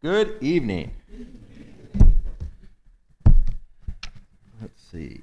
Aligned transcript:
Good 0.00 0.36
evening. 0.40 0.92
Let's 4.62 4.80
see. 4.92 5.22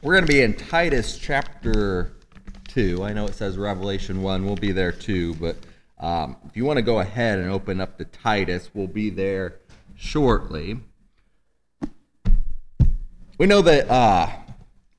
We're 0.00 0.14
going 0.14 0.24
to 0.24 0.32
be 0.32 0.40
in 0.40 0.54
Titus 0.54 1.18
chapter 1.18 2.12
2. 2.68 3.04
I 3.04 3.12
know 3.12 3.26
it 3.26 3.34
says 3.34 3.58
Revelation 3.58 4.22
1. 4.22 4.46
We'll 4.46 4.56
be 4.56 4.72
there 4.72 4.90
too, 4.90 5.34
but 5.34 5.56
um, 5.98 6.36
if 6.46 6.56
you 6.56 6.64
want 6.64 6.78
to 6.78 6.82
go 6.82 7.00
ahead 7.00 7.38
and 7.38 7.50
open 7.50 7.78
up 7.78 7.98
to 7.98 8.06
Titus, 8.06 8.70
we'll 8.72 8.86
be 8.86 9.10
there 9.10 9.56
shortly. 9.96 10.80
We 13.36 13.44
know 13.44 13.60
that 13.60 13.90
uh, 13.90 14.30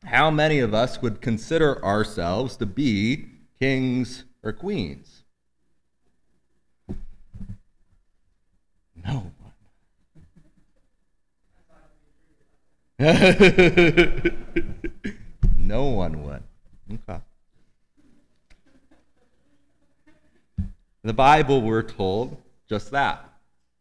how 0.04 0.30
many 0.30 0.58
of 0.58 0.74
us 0.74 1.00
would 1.00 1.20
consider 1.20 1.84
ourselves 1.84 2.56
to 2.56 2.66
be 2.66 3.26
kings 3.58 4.24
or 4.42 4.52
queens? 4.52 5.22
No 9.04 9.32
one. 9.38 9.52
no 15.58 15.84
one 15.86 16.22
would. 16.22 16.42
Okay. 16.92 17.20
The 21.04 21.12
Bible, 21.12 21.60
we're 21.62 21.82
told 21.82 22.40
just 22.68 22.90
that. 22.92 23.28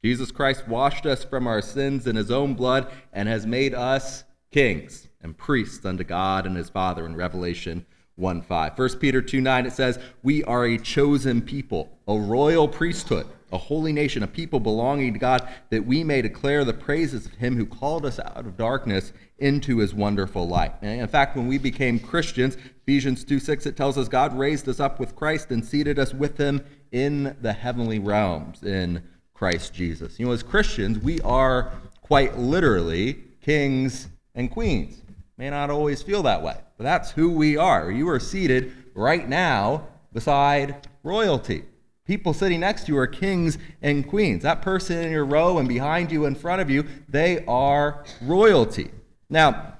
Jesus 0.04 0.32
Christ 0.32 0.68
washed 0.68 1.06
us 1.06 1.24
from 1.24 1.46
our 1.46 1.62
sins 1.62 2.08
in 2.08 2.16
his 2.16 2.32
own 2.32 2.56
blood 2.56 2.92
and 3.14 3.30
has 3.30 3.46
made 3.46 3.76
us 3.76 4.24
kings 4.52 5.08
and 5.22 5.38
priests 5.38 5.86
unto 5.86 6.04
God 6.04 6.48
and 6.48 6.58
his 6.58 6.70
Father 6.70 7.06
in 7.06 7.16
Revelation 7.16 7.86
1 8.16 8.42
5. 8.42 8.78
1 8.78 8.90
Peter 8.98 9.22
2 9.22 9.40
9, 9.40 9.66
it 9.68 9.74
says, 9.74 10.00
We 10.24 10.44
are 10.46 10.66
a 10.66 10.78
chosen 10.78 11.42
people, 11.42 11.96
a 12.08 12.18
royal 12.18 12.68
priesthood, 12.68 13.28
a 13.52 13.58
holy 13.58 13.94
nation, 13.94 14.24
a 14.24 14.28
people 14.28 14.60
belonging 14.60 15.14
to 15.14 15.20
God, 15.20 15.48
that 15.70 15.86
we 15.86 16.04
may 16.04 16.22
declare 16.22 16.66
the 16.66 16.74
praises 16.74 17.28
of 17.28 17.34
him 17.36 17.56
who 17.56 17.66
called 17.66 18.06
us 18.06 18.20
out 18.20 18.46
of 18.46 18.58
darkness 18.58 19.14
into 19.38 19.78
his 19.78 19.94
wonderful 19.94 20.48
light. 20.48 20.74
And 20.82 21.02
in 21.02 21.08
fact, 21.08 21.36
when 21.36 21.48
we 21.48 21.58
became 21.58 22.00
Christians, 22.00 22.58
Ephesians 22.84 23.24
2 23.24 23.40
6, 23.40 23.68
it 23.68 23.78
tells 23.78 23.98
us 23.98 24.08
God 24.08 24.38
raised 24.38 24.68
us 24.68 24.80
up 24.80 25.00
with 25.00 25.16
Christ 25.16 25.52
and 25.52 25.64
seated 25.64 26.00
us 26.00 26.14
with 26.14 26.38
him 26.38 26.64
in 26.92 27.36
the 27.42 27.54
heavenly 27.54 28.00
realms 28.00 28.64
in 28.64 29.04
Christ 29.34 29.74
Jesus. 29.74 30.20
You 30.20 30.28
know, 30.28 30.32
as 30.32 30.44
Christians, 30.44 31.00
we 31.00 31.20
are 31.22 31.72
quite 32.02 32.38
literally 32.38 33.14
kings 33.42 34.08
and 34.36 34.52
queens. 34.52 35.02
May 35.38 35.50
not 35.50 35.70
always 35.70 36.02
feel 36.02 36.24
that 36.24 36.42
way, 36.44 36.58
but 36.78 36.84
that's 36.84 37.12
who 37.12 37.32
we 37.32 37.58
are. 37.58 37.90
You 37.90 38.08
are 38.10 38.20
seated 38.20 38.74
right 38.94 39.28
now 39.28 39.88
beside 40.14 40.88
royalty. 41.04 41.64
People 42.06 42.34
sitting 42.34 42.60
next 42.60 42.86
to 42.86 42.92
you 42.92 42.98
are 42.98 43.08
kings 43.08 43.58
and 43.82 44.08
queens. 44.08 44.44
That 44.44 44.62
person 44.62 44.98
in 44.98 45.12
your 45.12 45.26
row 45.26 45.58
and 45.60 45.68
behind 45.68 46.12
you, 46.12 46.26
in 46.26 46.36
front 46.36 46.62
of 46.62 46.70
you, 46.70 46.86
they 47.08 47.46
are 47.46 48.04
royalty. 48.22 48.92
Now, 49.30 49.76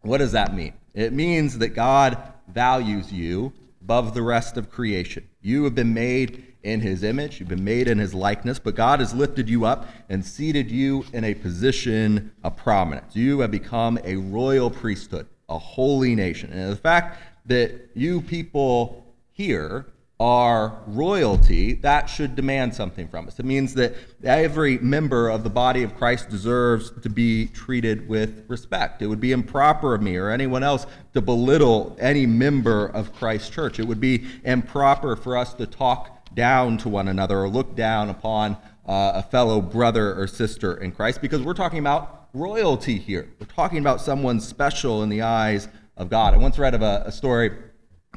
what 0.00 0.18
does 0.18 0.32
that 0.32 0.54
mean? 0.54 0.72
It 0.94 1.12
means 1.12 1.58
that 1.58 1.70
God 1.70 2.16
values 2.48 3.12
you 3.12 3.52
above 3.82 4.14
the 4.14 4.22
rest 4.22 4.56
of 4.56 4.70
creation. 4.70 5.28
You 5.42 5.64
have 5.64 5.74
been 5.74 5.92
made 5.92 6.53
in 6.64 6.80
his 6.80 7.04
image, 7.04 7.38
you've 7.38 7.48
been 7.48 7.64
made 7.64 7.86
in 7.86 7.98
his 7.98 8.14
likeness, 8.14 8.58
but 8.58 8.74
God 8.74 9.00
has 9.00 9.14
lifted 9.14 9.48
you 9.48 9.64
up 9.64 9.86
and 10.08 10.24
seated 10.24 10.70
you 10.70 11.04
in 11.12 11.22
a 11.24 11.34
position 11.34 12.32
of 12.42 12.56
prominence. 12.56 13.14
You 13.14 13.40
have 13.40 13.50
become 13.50 13.98
a 14.02 14.16
royal 14.16 14.70
priesthood, 14.70 15.26
a 15.48 15.58
holy 15.58 16.14
nation. 16.14 16.50
And 16.52 16.72
the 16.72 16.76
fact 16.76 17.20
that 17.46 17.90
you 17.94 18.22
people 18.22 19.14
here 19.32 19.86
are 20.20 20.78
royalty, 20.86 21.74
that 21.74 22.06
should 22.06 22.36
demand 22.36 22.72
something 22.72 23.08
from 23.08 23.26
us. 23.26 23.38
It 23.38 23.44
means 23.44 23.74
that 23.74 23.94
every 24.22 24.78
member 24.78 25.28
of 25.28 25.42
the 25.42 25.50
body 25.50 25.82
of 25.82 25.96
Christ 25.96 26.30
deserves 26.30 26.92
to 27.02 27.10
be 27.10 27.46
treated 27.46 28.08
with 28.08 28.44
respect. 28.48 29.02
It 29.02 29.08
would 29.08 29.20
be 29.20 29.32
improper 29.32 29.92
of 29.94 30.02
me 30.02 30.16
or 30.16 30.30
anyone 30.30 30.62
else 30.62 30.86
to 31.14 31.20
belittle 31.20 31.96
any 31.98 32.26
member 32.26 32.86
of 32.86 33.12
Christ's 33.12 33.50
church. 33.50 33.80
It 33.80 33.88
would 33.88 34.00
be 34.00 34.24
improper 34.44 35.16
for 35.16 35.36
us 35.36 35.52
to 35.54 35.66
talk 35.66 36.13
down 36.34 36.78
to 36.78 36.88
one 36.88 37.08
another 37.08 37.40
or 37.40 37.48
look 37.48 37.74
down 37.74 38.10
upon 38.10 38.56
uh, 38.86 39.12
a 39.14 39.22
fellow 39.22 39.60
brother 39.60 40.20
or 40.20 40.26
sister 40.26 40.76
in 40.76 40.92
Christ 40.92 41.20
because 41.20 41.42
we're 41.42 41.54
talking 41.54 41.78
about 41.78 42.28
royalty 42.34 42.98
here. 42.98 43.28
We're 43.38 43.46
talking 43.46 43.78
about 43.78 44.00
someone 44.00 44.40
special 44.40 45.02
in 45.02 45.08
the 45.08 45.22
eyes 45.22 45.68
of 45.96 46.10
God. 46.10 46.34
I 46.34 46.36
once 46.36 46.58
read 46.58 46.74
of 46.74 46.82
a, 46.82 47.04
a 47.06 47.12
story. 47.12 47.52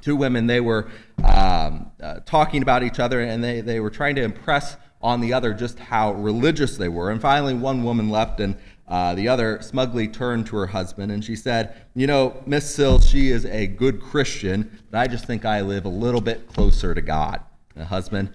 Two 0.02 0.16
women, 0.16 0.48
they 0.48 0.60
were 0.60 0.90
um, 1.24 1.92
uh, 2.02 2.20
talking 2.26 2.62
about 2.62 2.84
each 2.84 3.00
other 3.00 3.22
and 3.22 3.44
they, 3.44 3.62
they 3.62 3.80
were 3.80 3.90
trying 3.90 4.16
to 4.16 4.24
impress 4.24 4.78
on 5.02 5.22
the 5.22 5.34
other 5.34 5.54
just 5.54 5.80
how 5.80 6.14
religious 6.14 6.78
they 6.78 6.90
were. 6.90 7.12
And 7.12 7.22
finally, 7.22 7.54
one 7.54 7.84
woman 7.84 8.10
left 8.10 8.40
and 8.40 8.58
uh, 8.88 9.16
the 9.16 9.28
other 9.28 9.62
smugly 9.62 10.08
turned 10.08 10.48
to 10.48 10.56
her 10.56 10.68
husband 10.68 11.12
and 11.12 11.24
she 11.24 11.36
said, 11.36 11.76
You 11.94 12.08
know, 12.08 12.42
Miss 12.46 12.74
Sills, 12.74 13.08
she 13.08 13.30
is 13.30 13.46
a 13.46 13.68
good 13.68 14.02
Christian, 14.02 14.80
but 14.92 15.00
I 15.00 15.08
just 15.08 15.26
think 15.26 15.46
I 15.46 15.62
live 15.62 15.86
a 15.86 15.90
little 15.90 16.22
bit 16.22 16.48
closer 16.48 16.94
to 16.96 17.02
God 17.02 17.42
husband. 17.86 18.34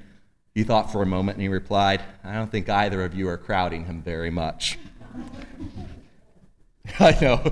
He 0.55 0.65
thought 0.65 0.93
for 0.93 1.03
a 1.03 1.07
moment 1.07 1.37
and 1.37 1.43
he 1.43 1.49
replied, 1.49 2.03
I 2.23 2.35
don't 2.35 2.51
think 2.51 2.69
either 2.69 3.05
of 3.05 3.15
you 3.15 3.29
are 3.29 3.39
crowding 3.39 3.87
him 3.87 4.03
very 4.03 4.31
much. 4.31 4.79
I 6.99 7.17
know. 7.21 7.41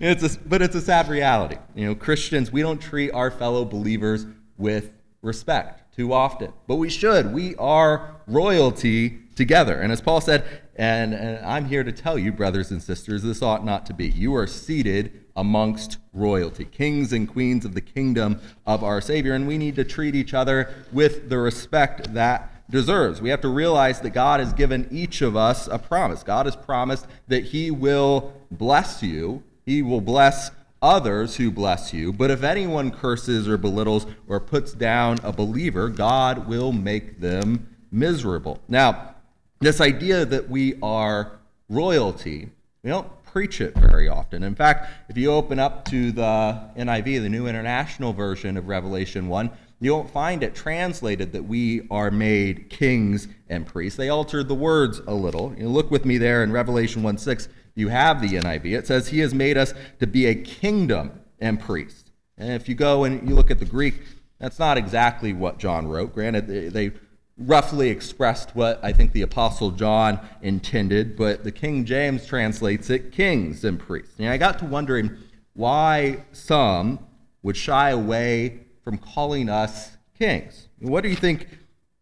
it's 0.00 0.22
a, 0.22 0.38
but 0.40 0.62
it's 0.62 0.74
a 0.74 0.80
sad 0.80 1.08
reality. 1.08 1.56
You 1.74 1.86
know, 1.86 1.94
Christians, 1.94 2.52
we 2.52 2.62
don't 2.62 2.80
treat 2.80 3.10
our 3.12 3.30
fellow 3.30 3.64
believers 3.64 4.26
with 4.56 4.92
respect 5.22 5.96
too 5.96 6.12
often, 6.12 6.52
but 6.66 6.76
we 6.76 6.90
should. 6.90 7.32
We 7.32 7.56
are 7.56 8.16
royalty 8.26 9.18
together. 9.34 9.80
And 9.80 9.92
as 9.92 10.00
Paul 10.00 10.20
said, 10.20 10.44
and, 10.76 11.14
and 11.14 11.44
I'm 11.44 11.64
here 11.64 11.82
to 11.82 11.92
tell 11.92 12.18
you, 12.18 12.32
brothers 12.32 12.70
and 12.70 12.82
sisters, 12.82 13.22
this 13.22 13.42
ought 13.42 13.64
not 13.64 13.86
to 13.86 13.94
be. 13.94 14.08
You 14.08 14.34
are 14.36 14.46
seated 14.46 15.24
amongst 15.34 15.98
royalty, 16.12 16.66
kings 16.66 17.12
and 17.12 17.28
queens 17.28 17.64
of 17.64 17.74
the 17.74 17.80
kingdom 17.80 18.40
of 18.66 18.84
our 18.84 19.00
Savior, 19.00 19.34
and 19.34 19.46
we 19.46 19.58
need 19.58 19.76
to 19.76 19.84
treat 19.84 20.14
each 20.14 20.34
other 20.34 20.72
with 20.92 21.28
the 21.28 21.38
respect 21.38 22.12
that 22.14 22.70
deserves. 22.70 23.20
We 23.22 23.30
have 23.30 23.40
to 23.42 23.48
realize 23.48 24.00
that 24.00 24.10
God 24.10 24.40
has 24.40 24.52
given 24.52 24.88
each 24.90 25.22
of 25.22 25.36
us 25.36 25.66
a 25.66 25.78
promise. 25.78 26.22
God 26.22 26.46
has 26.46 26.56
promised 26.56 27.06
that 27.28 27.44
He 27.44 27.70
will 27.70 28.34
bless 28.50 29.02
you, 29.02 29.42
He 29.64 29.82
will 29.82 30.00
bless 30.00 30.50
others 30.82 31.36
who 31.36 31.50
bless 31.50 31.92
you. 31.92 32.12
But 32.12 32.30
if 32.30 32.42
anyone 32.42 32.90
curses 32.90 33.48
or 33.48 33.56
belittles 33.56 34.06
or 34.28 34.40
puts 34.40 34.72
down 34.72 35.18
a 35.22 35.32
believer, 35.32 35.88
God 35.88 36.46
will 36.46 36.72
make 36.72 37.20
them 37.20 37.76
miserable. 37.90 38.60
Now, 38.68 39.15
this 39.60 39.80
idea 39.80 40.24
that 40.24 40.48
we 40.48 40.78
are 40.82 41.38
royalty, 41.68 42.50
we 42.82 42.90
don't 42.90 43.08
preach 43.24 43.60
it 43.60 43.74
very 43.74 44.08
often. 44.08 44.42
In 44.42 44.54
fact, 44.54 44.90
if 45.08 45.16
you 45.16 45.30
open 45.30 45.58
up 45.58 45.84
to 45.86 46.12
the 46.12 46.70
NIV, 46.76 47.22
the 47.22 47.28
New 47.28 47.46
International 47.46 48.12
Version 48.12 48.56
of 48.56 48.68
Revelation 48.68 49.28
1, 49.28 49.50
you 49.80 49.92
won't 49.92 50.10
find 50.10 50.42
it 50.42 50.54
translated 50.54 51.32
that 51.32 51.44
we 51.44 51.86
are 51.90 52.10
made 52.10 52.70
kings 52.70 53.28
and 53.48 53.66
priests. 53.66 53.98
They 53.98 54.08
altered 54.08 54.48
the 54.48 54.54
words 54.54 55.00
a 55.06 55.12
little. 55.12 55.54
You 55.58 55.68
look 55.68 55.90
with 55.90 56.06
me 56.06 56.16
there 56.16 56.42
in 56.42 56.50
Revelation 56.50 57.02
1 57.02 57.18
6, 57.18 57.48
you 57.74 57.88
have 57.88 58.22
the 58.22 58.38
NIV. 58.38 58.78
It 58.78 58.86
says, 58.86 59.08
He 59.08 59.18
has 59.20 59.34
made 59.34 59.58
us 59.58 59.74
to 60.00 60.06
be 60.06 60.26
a 60.26 60.34
kingdom 60.34 61.20
and 61.38 61.60
priest. 61.60 62.10
And 62.38 62.52
if 62.52 62.68
you 62.68 62.74
go 62.74 63.04
and 63.04 63.28
you 63.28 63.34
look 63.34 63.50
at 63.50 63.58
the 63.58 63.66
Greek, 63.66 64.00
that's 64.38 64.58
not 64.58 64.78
exactly 64.78 65.32
what 65.32 65.58
John 65.58 65.86
wrote. 65.86 66.14
Granted, 66.14 66.72
they 66.72 66.92
roughly 67.38 67.90
expressed 67.90 68.54
what 68.56 68.80
I 68.82 68.92
think 68.92 69.12
the 69.12 69.22
Apostle 69.22 69.70
John 69.70 70.20
intended, 70.40 71.16
but 71.16 71.44
the 71.44 71.52
King 71.52 71.84
James 71.84 72.26
translates 72.26 72.88
it 72.88 73.12
kings 73.12 73.64
and 73.64 73.78
priests. 73.78 74.14
And 74.18 74.28
I 74.28 74.36
got 74.36 74.58
to 74.60 74.64
wondering 74.64 75.16
why 75.52 76.24
some 76.32 76.98
would 77.42 77.56
shy 77.56 77.90
away 77.90 78.60
from 78.82 78.98
calling 78.98 79.48
us 79.48 79.96
kings. 80.18 80.68
What 80.78 81.02
do 81.02 81.08
you 81.08 81.16
think 81.16 81.48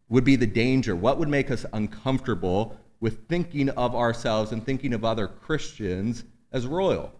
would 0.09 0.23
be 0.23 0.35
the 0.35 0.47
danger? 0.47 0.95
What 0.95 1.17
would 1.17 1.29
make 1.29 1.51
us 1.51 1.65
uncomfortable 1.73 2.79
with 2.99 3.27
thinking 3.27 3.69
of 3.69 3.95
ourselves 3.95 4.51
and 4.51 4.65
thinking 4.65 4.93
of 4.93 5.03
other 5.03 5.27
Christians 5.27 6.23
as 6.51 6.65
royal? 6.65 7.11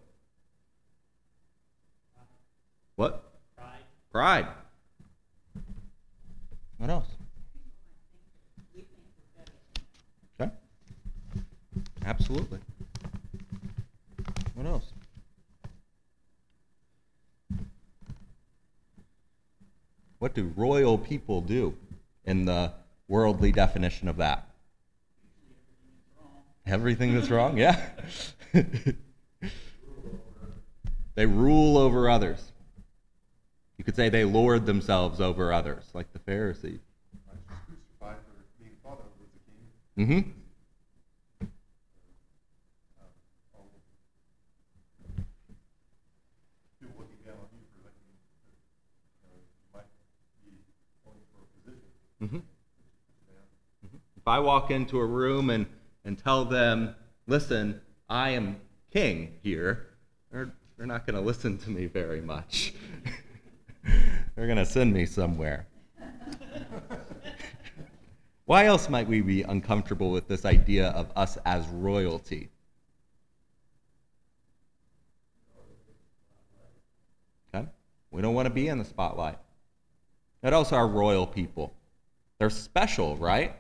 What? 2.96 3.24
Pride. 3.58 3.68
Pride. 4.12 4.48
What 6.78 6.90
else? 6.90 7.15
Absolutely. 12.06 12.60
What 14.54 14.68
else? 14.68 14.86
What 20.19 20.36
do 20.36 20.54
royal 20.56 20.98
people 21.00 21.42
do 21.42 21.75
in 22.24 22.46
the 22.46 22.74
worldly 23.07 23.52
definition 23.52 24.07
of 24.07 24.18
that? 24.18 24.48
Everything 26.68 27.13
that's 27.16 27.30
wrong, 27.30 27.57
yeah. 27.57 27.90
they 31.16 31.25
rule 31.25 31.78
over 31.78 32.10
others. 32.10 32.51
You 33.78 33.84
could 33.84 33.96
say 33.96 34.10
they 34.10 34.25
lord 34.25 34.66
themselves 34.66 35.19
over 35.19 35.51
others, 35.51 35.84
like 35.94 36.12
the 36.13 36.19
Pharisees. 36.19 36.80
Mm-hmm. 39.98 40.30
Mm-hmm. 52.25 52.38
Mm-hmm. 52.38 54.14
If 54.25 54.30
I 54.30 54.39
walk 54.39 54.72
into 54.72 54.98
a 54.98 55.06
room 55.06 55.51
and, 55.51 55.68
and 56.04 56.18
tell 56.18 56.45
them, 56.45 56.95
listen, 57.27 57.80
I 58.10 58.31
am 58.31 58.60
king 58.92 59.36
here, 59.44 59.86
they're, 60.31 60.51
they're 60.75 60.88
not 60.88 61.06
going 61.06 61.13
to 61.13 61.22
listen 61.22 61.60
to 61.60 61.69
me 61.69 61.86
very 61.86 62.22
much. 62.22 62.74
they're 64.36 64.48
going 64.48 64.57
to 64.57 64.66
send 64.66 64.92
me 64.92 65.06
somewhere. 65.06 65.68
Why 68.45 68.66
else 68.66 68.89
might 68.89 69.07
we 69.07 69.22
be 69.22 69.44
uncomfortable 69.44 70.10
with 70.10 70.27
this 70.27 70.44
idea 70.44 70.88
of 70.88 71.12
us 71.16 71.38
as 71.45 71.68
royalty? 71.68 72.50
Okay? 77.54 77.68
We 78.10 78.24
don't 78.24 78.33
want 78.33 78.48
to 78.48 78.54
be 78.54 78.69
in 78.69 78.80
the 78.80 78.86
spotlight. 78.86 79.38
That 80.42 80.54
also 80.54 80.77
are 80.77 80.88
royal 80.88 81.27
people. 81.27 81.75
They're 82.39 82.50
special, 82.50 83.18
right? 83.18 83.56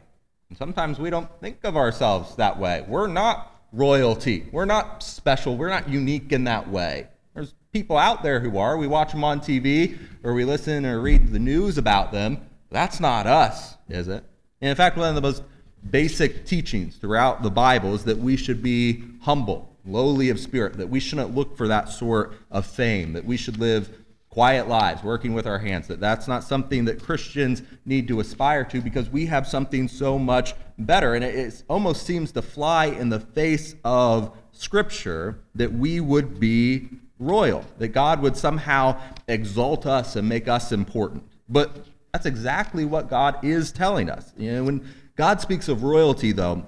And 0.49 0.57
sometimes 0.57 0.99
we 0.99 1.09
don't 1.09 1.29
think 1.39 1.63
of 1.63 1.75
ourselves 1.75 2.35
that 2.35 2.59
way. 2.59 2.85
We're 2.87 3.07
not 3.07 3.51
royalty. 3.71 4.47
We're 4.51 4.65
not 4.65 5.03
special. 5.03 5.57
We're 5.57 5.69
not 5.69 5.89
unique 5.89 6.31
in 6.31 6.45
that 6.45 6.69
way. 6.69 7.07
There's 7.33 7.53
people 7.73 7.97
out 7.97 8.23
there 8.23 8.39
who 8.39 8.57
are. 8.57 8.77
We 8.77 8.87
watch 8.87 9.11
them 9.11 9.23
on 9.23 9.41
TV 9.41 9.97
or 10.23 10.33
we 10.33 10.45
listen 10.45 10.85
or 10.85 11.01
read 11.01 11.29
the 11.29 11.39
news 11.39 11.77
about 11.77 12.11
them. 12.11 12.41
That's 12.69 12.99
not 12.99 13.27
us, 13.27 13.75
is 13.89 14.07
it? 14.07 14.23
And 14.61 14.69
in 14.69 14.75
fact, 14.75 14.97
one 14.97 15.09
of 15.09 15.15
the 15.15 15.21
most 15.21 15.43
basic 15.89 16.45
teachings 16.45 16.95
throughout 16.95 17.43
the 17.43 17.51
Bible 17.51 17.93
is 17.93 18.05
that 18.05 18.17
we 18.17 18.37
should 18.37 18.63
be 18.63 19.03
humble, 19.21 19.75
lowly 19.85 20.29
of 20.29 20.39
spirit, 20.39 20.77
that 20.77 20.89
we 20.89 20.99
shouldn't 20.99 21.35
look 21.35 21.57
for 21.57 21.67
that 21.67 21.89
sort 21.89 22.33
of 22.51 22.65
fame, 22.65 23.13
that 23.13 23.25
we 23.25 23.37
should 23.37 23.57
live 23.57 24.04
quiet 24.35 24.67
lives, 24.67 25.01
working 25.01 25.33
with 25.33 25.47
our 25.47 25.57
hands. 25.57 25.87
That 25.87 26.01
that's 26.01 26.27
not 26.27 26.43
something 26.43 26.83
that 26.85 27.01
Christians 27.01 27.63
need 27.85 28.09
to 28.09 28.19
aspire 28.19 28.65
to 28.65 28.81
because 28.81 29.09
we 29.09 29.27
have 29.27 29.47
something 29.47 29.87
so 29.87 30.19
much 30.19 30.53
better. 30.77 31.15
And 31.15 31.23
it, 31.23 31.35
it 31.35 31.63
almost 31.69 32.05
seems 32.05 32.33
to 32.33 32.41
fly 32.41 32.87
in 32.87 33.07
the 33.07 33.21
face 33.21 33.75
of 33.85 34.37
Scripture 34.51 35.39
that 35.55 35.71
we 35.71 36.01
would 36.01 36.37
be 36.37 36.89
royal, 37.17 37.63
that 37.77 37.87
God 37.89 38.21
would 38.21 38.35
somehow 38.35 38.99
exalt 39.29 39.85
us 39.85 40.17
and 40.17 40.27
make 40.27 40.49
us 40.49 40.73
important. 40.73 41.23
But 41.47 41.85
that's 42.11 42.25
exactly 42.25 42.83
what 42.83 43.09
God 43.09 43.41
is 43.41 43.71
telling 43.71 44.09
us. 44.09 44.33
You 44.37 44.51
know, 44.51 44.63
when 44.65 44.93
God 45.15 45.39
speaks 45.39 45.69
of 45.69 45.83
royalty, 45.83 46.33
though, 46.33 46.65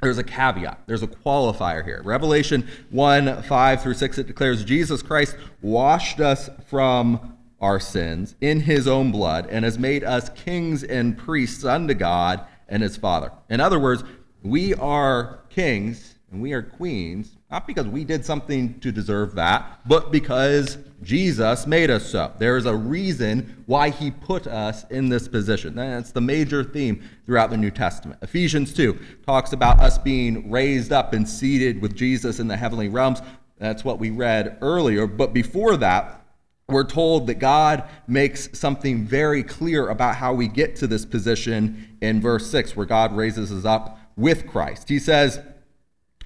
there's 0.00 0.18
a 0.18 0.24
caveat, 0.24 0.80
there's 0.86 1.02
a 1.02 1.06
qualifier 1.06 1.84
here. 1.84 2.00
Revelation 2.02 2.68
1 2.90 3.42
5 3.42 3.82
through 3.82 3.94
6, 3.94 4.18
it 4.18 4.26
declares 4.26 4.64
Jesus 4.64 5.02
Christ 5.02 5.36
washed 5.60 6.20
us 6.20 6.48
from 6.66 7.36
our 7.60 7.78
sins 7.78 8.34
in 8.40 8.60
his 8.60 8.88
own 8.88 9.12
blood 9.12 9.46
and 9.50 9.64
has 9.64 9.78
made 9.78 10.02
us 10.02 10.30
kings 10.30 10.82
and 10.82 11.18
priests 11.18 11.64
unto 11.64 11.92
God 11.94 12.40
and 12.68 12.82
his 12.82 12.96
Father. 12.96 13.30
In 13.50 13.60
other 13.60 13.78
words, 13.78 14.02
we 14.42 14.74
are 14.74 15.40
kings 15.50 16.14
and 16.30 16.40
we 16.40 16.52
are 16.52 16.62
queens, 16.62 17.36
not 17.50 17.66
because 17.66 17.86
we 17.86 18.04
did 18.04 18.24
something 18.24 18.78
to 18.80 18.92
deserve 18.92 19.34
that, 19.34 19.80
but 19.86 20.12
because 20.12 20.78
Jesus 21.02 21.66
made 21.66 21.90
us 21.90 22.10
so. 22.10 22.32
There 22.38 22.56
is 22.56 22.66
a 22.66 22.74
reason 22.74 23.64
why 23.66 23.90
he 23.90 24.10
put 24.10 24.46
us 24.46 24.84
in 24.90 25.08
this 25.08 25.26
position. 25.26 25.74
That's 25.74 26.12
the 26.12 26.20
major 26.20 26.62
theme 26.62 27.02
throughout 27.26 27.50
the 27.50 27.56
New 27.56 27.70
Testament. 27.70 28.20
Ephesians 28.22 28.72
2 28.74 28.98
talks 29.26 29.52
about 29.52 29.80
us 29.80 29.98
being 29.98 30.50
raised 30.50 30.92
up 30.92 31.12
and 31.12 31.28
seated 31.28 31.82
with 31.82 31.96
Jesus 31.96 32.38
in 32.38 32.46
the 32.46 32.56
heavenly 32.56 32.88
realms. 32.88 33.20
That's 33.58 33.84
what 33.84 33.98
we 33.98 34.10
read 34.10 34.58
earlier. 34.60 35.06
But 35.06 35.32
before 35.32 35.76
that, 35.78 36.24
we're 36.68 36.84
told 36.84 37.26
that 37.26 37.34
God 37.34 37.82
makes 38.06 38.56
something 38.56 39.04
very 39.04 39.42
clear 39.42 39.88
about 39.88 40.14
how 40.14 40.32
we 40.34 40.46
get 40.46 40.76
to 40.76 40.86
this 40.86 41.04
position 41.04 41.96
in 42.00 42.20
verse 42.20 42.48
6, 42.48 42.76
where 42.76 42.86
God 42.86 43.16
raises 43.16 43.50
us 43.50 43.64
up 43.64 43.98
with 44.16 44.46
Christ. 44.46 44.88
He 44.88 45.00
says, 45.00 45.40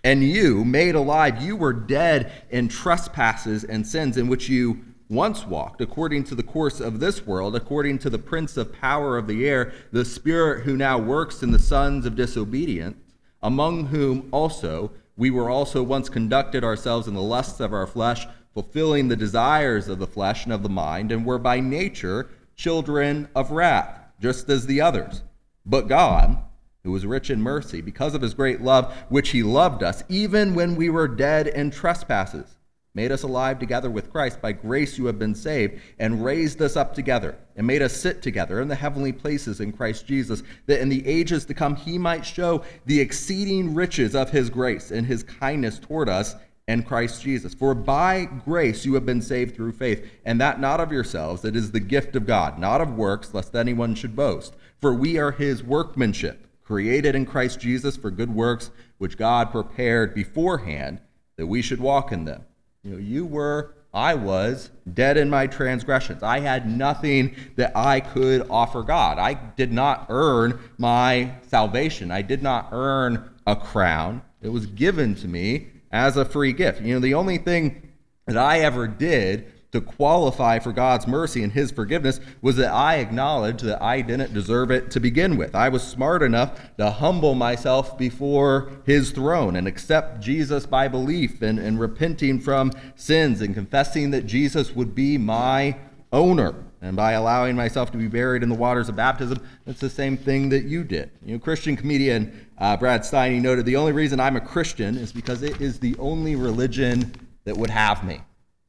and 0.05 0.23
you, 0.23 0.65
made 0.65 0.95
alive, 0.95 1.43
you 1.43 1.57
were 1.57 1.73
dead 1.73 2.31
in 2.51 2.69
trespasses 2.69 3.65
and 3.65 3.87
sins 3.87 4.19
in 4.19 4.29
which 4.29 4.51
you 4.51 4.85
once 5.09 5.47
walked, 5.47 5.81
according 5.81 6.25
to 6.25 6.35
the 6.35 6.43
course 6.43 6.79
of 6.79 7.01
this 7.01 7.27
world, 7.27 7.57
according 7.57 7.99
to 7.99 8.11
the 8.11 8.19
prince 8.19 8.57
of 8.57 8.73
power 8.73 9.17
of 9.17 9.27
the 9.27 9.47
air, 9.49 9.73
the 9.93 10.05
spirit 10.05 10.65
who 10.65 10.77
now 10.77 10.99
works 10.99 11.43
in 11.43 11.51
the 11.51 11.59
sons 11.59 12.05
of 12.05 12.17
disobedience, 12.17 12.97
among 13.43 13.87
whom 13.87 14.29
also 14.31 14.91
we 15.17 15.31
were 15.31 15.49
also 15.49 15.83
once 15.83 16.09
conducted 16.09 16.65
ourselves 16.65 17.07
in 17.07 17.15
the 17.15 17.23
lusts 17.23 17.61
of 17.61 17.73
our 17.73 17.87
flesh, 17.87 18.27
fulfilling 18.53 19.09
the 19.09 19.17
desires 19.17 19.89
of 19.89 19.99
the 19.99 20.07
flesh 20.07 20.45
and 20.45 20.53
of 20.53 20.63
the 20.63 20.69
mind, 20.69 21.13
and 21.13 21.25
were 21.25 21.39
by 21.39 21.61
nature 21.61 22.29
children 22.57 23.29
of 23.35 23.51
wrath, 23.51 24.01
just 24.21 24.49
as 24.49 24.67
the 24.67 24.81
others. 24.81 25.23
But 25.65 25.89
God, 25.89 26.39
who 26.85 26.93
was 26.93 27.07
rich 27.07 27.31
in 27.31 27.41
mercy, 27.41 27.81
because 27.81 28.15
of 28.15 28.23
his 28.23 28.35
great 28.35 28.61
love, 28.61 28.95
which 29.09 29.31
he 29.31 29.43
loved 29.43 29.83
us, 29.83 30.05
even 30.09 30.55
when 30.55 30.77
we 30.77 30.91
were 30.91 31.09
dead 31.09 31.49
in 31.49 31.71
trespasses, 31.71 32.57
made 32.95 33.11
us 33.11 33.25
alive 33.25 33.59
together 33.59 33.91
with 33.91 34.13
Christ. 34.13 34.41
By 34.41 34.53
grace 34.53 34.99
you 34.99 35.07
have 35.07 35.19
been 35.19 35.35
saved, 35.35 35.81
and 35.99 36.25
raised 36.25 36.63
us 36.63 36.77
up 36.77 36.95
together, 36.95 37.37
and 37.57 37.67
made 37.67 37.83
us 37.83 37.97
sit 37.97 38.23
together 38.23 38.61
in 38.61 38.69
the 38.69 38.75
heavenly 38.75 39.13
places 39.13 39.61
in 39.61 39.73
Christ 39.73 40.07
Jesus, 40.07 40.43
that 40.67 40.81
in 40.81 40.91
the 40.91 41.05
ages 41.07 41.45
to 41.47 41.55
come 41.55 41.75
he 41.75 41.99
might 41.99 42.25
show 42.25 42.63
the 42.87 43.01
exceeding 43.01 43.75
riches 43.75 44.15
of 44.15 44.31
his 44.31 44.51
grace 44.51 44.91
and 44.91 45.07
his 45.07 45.23
kindness 45.23 45.79
toward 45.79 46.09
us 46.09 46.37
and 46.69 46.87
Christ 46.87 47.23
Jesus. 47.23 47.53
For 47.53 47.75
by 47.75 48.27
grace 48.45 48.85
you 48.85 48.95
have 48.95 49.05
been 49.05 49.23
saved 49.23 49.57
through 49.57 49.73
faith, 49.73 50.09
and 50.25 50.41
that 50.41 50.61
not 50.61 50.81
of 50.81 50.93
yourselves, 50.93 51.45
it 51.45 51.57
is 51.57 51.73
the 51.73 51.81
gift 51.81 52.15
of 52.15 52.27
God, 52.27 52.59
not 52.59 52.81
of 52.81 52.95
works, 52.95 53.35
lest 53.35 53.57
anyone 53.57 53.95
should 53.95 54.15
boast. 54.15 54.55
For 54.81 54.95
we 54.95 55.19
are 55.19 55.33
his 55.33 55.63
workmanship, 55.63 56.44
created 56.65 57.15
in 57.15 57.27
Christ 57.27 57.61
Jesus 57.61 57.97
for 57.97 58.11
good 58.11 58.35
works, 58.35 58.71
which 58.99 59.19
God 59.19 59.51
prepared 59.51 60.15
beforehand 60.15 61.01
that 61.37 61.47
we 61.47 61.63
should 61.63 61.81
walk 61.81 62.13
in 62.13 62.25
them. 62.25 62.45
You 62.83 62.93
know, 62.93 62.99
you 62.99 63.27
were, 63.27 63.75
I 63.93 64.15
was, 64.15 64.71
dead 64.93 65.17
in 65.17 65.31
my 65.31 65.47
transgressions. 65.47 66.23
I 66.23 66.41
had 66.41 66.69
nothing 66.69 67.35
that 67.57 67.77
I 67.77 68.01
could 68.01 68.47
offer 68.51 68.83
God. 68.83 69.19
I 69.19 69.35
did 69.35 69.73
not 69.73 70.07
earn 70.09 70.59
my 70.79 71.35
salvation. 71.49 72.11
I 72.11 72.23
did 72.23 72.43
not 72.43 72.69
earn 72.73 73.31
a 73.47 73.57
crown. 73.57 74.23
It 74.43 74.51
was 74.51 74.67
given 74.67 75.15
to 75.17 75.29
me 75.29 75.69
as 75.93 76.17
a 76.17 76.25
free 76.25 76.53
gift. 76.53 76.83
You 76.83 76.95
know, 76.95 77.01
the 77.01 77.15
only 77.15 77.39
thing 77.39 77.93
that 78.27 78.37
I 78.37 78.61
ever 78.61 78.87
did 78.89 79.53
to 79.75 79.81
qualify 79.81 80.61
for 80.61 80.73
God's 80.73 81.09
mercy 81.09 81.43
and 81.43 81.53
His 81.53 81.73
forgiveness 81.73 82.21
was 82.41 82.55
that 82.57 82.73
I 82.73 82.99
acknowledged 82.99 83.65
that 83.65 83.83
I 83.83 84.03
didn't 84.03 84.33
deserve 84.33 84.71
it 84.71 84.89
to 84.93 85.01
begin 85.01 85.37
with. 85.37 85.57
I 85.57 85.69
was 85.69 85.83
smart 85.83 86.23
enough 86.23 86.61
to 86.79 86.91
humble 86.91 87.35
myself 87.35 87.99
before 87.99 88.71
His 88.87 89.11
throne 89.11 89.57
and 89.57 89.67
accept 89.67 90.21
Jesus 90.21 90.65
by 90.65 90.87
belief 90.87 91.43
and, 91.43 91.59
and 91.59 91.81
repenting 91.81 92.39
from 92.39 92.71
sins 92.95 93.41
and 93.41 93.53
confessing 93.53 94.13
that 94.13 94.27
Jesus 94.27 94.77
would 94.77 94.95
be 94.95 95.19
my 95.19 95.77
owner. 96.13 96.55
And 96.81 96.95
by 96.95 97.13
allowing 97.13 97.57
myself 97.57 97.91
to 97.93 97.99
be 97.99 98.07
buried 98.07 98.45
in 98.45 98.49
the 98.51 98.55
waters 98.55 98.89
of 98.89 98.95
baptism, 98.95 99.45
that's 99.65 99.81
the 99.81 99.91
same 99.91 100.17
thing 100.17 100.51
that 100.51 100.65
you 100.65 100.85
did. 100.85 101.11
You 101.25 101.33
know, 101.33 101.41
Christian 101.41 101.77
comedian 101.77 102.47
uh, 102.59 102.77
Brad 102.77 103.05
Stine 103.05 103.43
noted 103.43 103.67
the 103.67 103.77
only 103.77 103.93
reason 103.93 104.21
I'm 104.21 104.37
a 104.37 104.41
Christian 104.41 104.97
is 104.97 105.13
because 105.13 105.43
it 105.43 105.61
is 105.61 105.81
the 105.81 105.97
only 105.99 106.37
religion 106.37 107.13
that 107.43 107.57
would 107.57 107.71
have 107.71 108.05
me. 108.05 108.21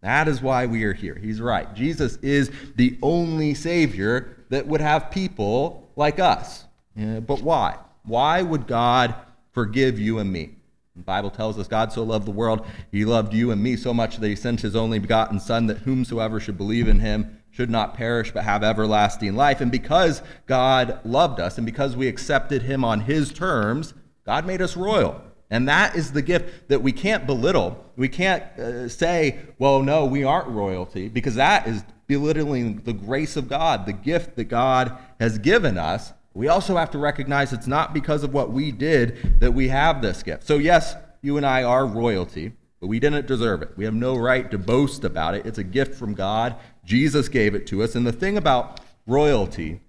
That 0.05 0.27
is 0.27 0.39
why 0.39 0.67
we 0.67 0.83
are 0.83 0.93
here. 0.93 1.15
He's 1.15 1.41
right. 1.41 1.73
Jesus 1.73 2.17
is 2.17 2.51
the 2.75 2.95
only 3.01 3.55
Savior 3.55 4.37
that 4.49 4.67
would 4.67 4.79
have 4.79 5.09
people 5.09 5.91
like 5.95 6.19
us. 6.19 6.65
Yeah, 6.95 7.21
but 7.21 7.41
why? 7.41 7.79
Why 8.03 8.43
would 8.43 8.67
God 8.67 9.15
forgive 9.51 9.97
you 9.97 10.19
and 10.19 10.31
me? 10.31 10.51
The 10.95 11.01
Bible 11.01 11.31
tells 11.31 11.57
us 11.57 11.67
God 11.67 11.91
so 11.91 12.03
loved 12.03 12.27
the 12.27 12.31
world, 12.31 12.67
he 12.91 13.03
loved 13.03 13.33
you 13.33 13.49
and 13.49 13.63
me 13.63 13.75
so 13.75 13.95
much 13.95 14.17
that 14.17 14.27
he 14.27 14.35
sent 14.35 14.61
his 14.61 14.75
only 14.75 14.99
begotten 14.99 15.39
Son, 15.39 15.65
that 15.65 15.79
whomsoever 15.79 16.39
should 16.39 16.55
believe 16.55 16.87
in 16.87 16.99
him 16.99 17.41
should 17.49 17.71
not 17.71 17.95
perish 17.95 18.31
but 18.31 18.43
have 18.43 18.63
everlasting 18.63 19.35
life. 19.35 19.59
And 19.59 19.71
because 19.71 20.21
God 20.45 20.99
loved 21.03 21.39
us 21.39 21.57
and 21.57 21.65
because 21.65 21.95
we 21.95 22.07
accepted 22.07 22.61
him 22.61 22.85
on 22.85 22.99
his 22.99 23.33
terms, 23.33 23.95
God 24.23 24.45
made 24.45 24.61
us 24.61 24.77
royal. 24.77 25.19
And 25.49 25.67
that 25.67 25.95
is 25.95 26.11
the 26.11 26.21
gift 26.21 26.69
that 26.69 26.81
we 26.81 26.91
can't 26.91 27.27
belittle. 27.27 27.85
We 27.95 28.09
can't 28.09 28.43
uh, 28.59 28.89
say, 28.89 29.39
well, 29.59 29.81
no, 29.81 30.05
we 30.05 30.23
aren't 30.23 30.47
royalty, 30.47 31.07
because 31.07 31.35
that 31.35 31.67
is 31.67 31.83
belittling 32.07 32.81
the 32.83 32.93
grace 32.93 33.35
of 33.35 33.47
God, 33.47 33.85
the 33.85 33.93
gift 33.93 34.35
that 34.35 34.45
God 34.45 34.97
has 35.19 35.37
given 35.37 35.77
us. 35.77 36.13
We 36.33 36.47
also 36.47 36.75
have 36.75 36.91
to 36.91 36.97
recognize 36.97 37.53
it's 37.53 37.67
not 37.67 37.93
because 37.93 38.23
of 38.23 38.33
what 38.33 38.51
we 38.51 38.71
did 38.71 39.39
that 39.39 39.53
we 39.53 39.69
have 39.69 40.01
this 40.01 40.21
gift. 40.21 40.45
So, 40.45 40.57
yes, 40.57 40.95
you 41.21 41.37
and 41.37 41.45
I 41.45 41.63
are 41.63 41.85
royalty, 41.85 42.53
but 42.81 42.87
we 42.87 42.99
didn't 42.99 43.25
deserve 43.25 43.61
it. 43.61 43.71
We 43.77 43.85
have 43.85 43.93
no 43.93 44.17
right 44.17 44.51
to 44.51 44.57
boast 44.57 45.03
about 45.03 45.35
it. 45.35 45.45
It's 45.45 45.57
a 45.57 45.63
gift 45.63 45.95
from 45.95 46.13
God. 46.13 46.55
Jesus 46.83 47.29
gave 47.29 47.55
it 47.55 47.65
to 47.67 47.81
us. 47.83 47.95
And 47.95 48.05
the 48.05 48.11
thing 48.11 48.37
about 48.37 48.81
royalty 49.07 49.81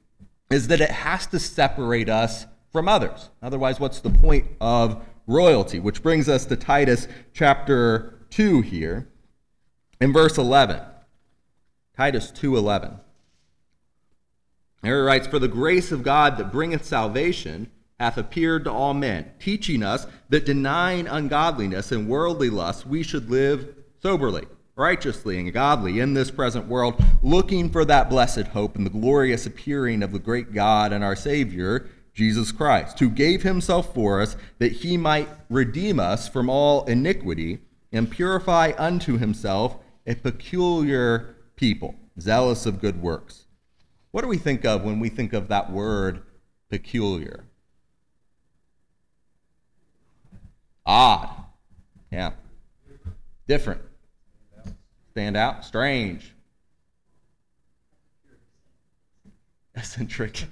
is 0.51 0.69
that 0.69 0.81
it 0.81 0.91
has 0.91 1.27
to 1.27 1.39
separate 1.39 2.09
us 2.09 2.47
from 2.71 2.89
others. 2.89 3.31
Otherwise, 3.43 3.81
what's 3.81 4.01
the 4.01 4.11
point 4.11 4.47
of 4.61 5.05
royalty, 5.27 5.79
which 5.79 6.03
brings 6.03 6.29
us 6.29 6.45
to 6.47 6.57
Titus 6.57 7.09
chapter 7.33 8.27
2 8.31 8.61
here 8.63 9.09
in 10.01 10.13
verse 10.13 10.39
11. 10.39 10.81
Titus 11.97 12.31
2:11. 12.31 13.01
There 14.83 15.01
he 15.01 15.07
writes, 15.07 15.27
For 15.27 15.39
the 15.39 15.49
grace 15.49 15.91
of 15.91 16.03
God 16.03 16.37
that 16.37 16.53
bringeth 16.53 16.85
salvation 16.85 17.71
hath 17.99 18.19
appeared 18.19 18.65
to 18.65 18.71
all 18.71 18.95
men, 18.95 19.33
teaching 19.41 19.83
us 19.83 20.07
that 20.29 20.45
denying 20.45 21.09
ungodliness 21.09 21.91
and 21.91 22.09
worldly 22.09 22.51
lusts, 22.51 22.85
we 22.85 23.03
should 23.03 23.31
live 23.31 23.75
soberly, 24.03 24.45
righteously, 24.77 25.39
and 25.39 25.53
godly 25.53 25.99
in 25.99 26.13
this 26.13 26.31
present 26.31 26.69
world, 26.69 27.03
looking 27.23 27.71
for 27.71 27.85
that 27.87 28.11
blessed 28.11 28.49
hope 28.49 28.77
and 28.77 28.85
the 28.85 28.91
glorious 28.91 29.47
appearing 29.47 30.03
of 30.03 30.13
the 30.13 30.19
great 30.19 30.53
God 30.53 30.93
and 30.93 31.03
our 31.03 31.17
Savior, 31.17 31.89
Jesus 32.17 32.51
Christ, 32.51 32.99
who 32.99 33.11
gave 33.11 33.43
himself 33.43 33.93
for 33.93 34.23
us 34.23 34.37
that 34.59 34.73
he 34.73 34.97
might 34.97 35.29
redeem 35.51 36.01
us 36.01 36.27
from 36.27 36.49
all 36.49 36.87
iniquity 36.87 37.59
and 37.93 38.11
purify 38.11 38.73
unto 38.79 39.19
himself 39.19 39.77
a 40.07 40.15
peculiar 40.15 41.37
people, 41.57 41.95
zealous 42.19 42.65
of 42.65 42.81
good 42.81 43.03
works. 43.03 43.45
What 44.13 44.23
do 44.23 44.29
we 44.29 44.39
think 44.39 44.65
of 44.65 44.83
when 44.83 44.99
we 44.99 45.11
think 45.11 45.35
of 45.35 45.49
that 45.49 45.71
word 45.71 46.23
peculiar? 46.71 47.45
Odd. 50.87 51.29
Yeah. 52.11 52.31
Different. 53.47 53.83
Stand 55.11 55.37
out. 55.37 55.67
Strange. 55.67 56.33
Eccentric 59.75 60.47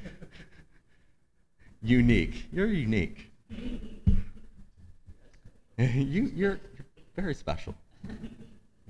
unique. 1.84 2.46
You're 2.52 2.66
unique. 2.66 3.30
you, 5.78 6.30
you're, 6.34 6.58
very 7.14 7.34
special. 7.34 7.74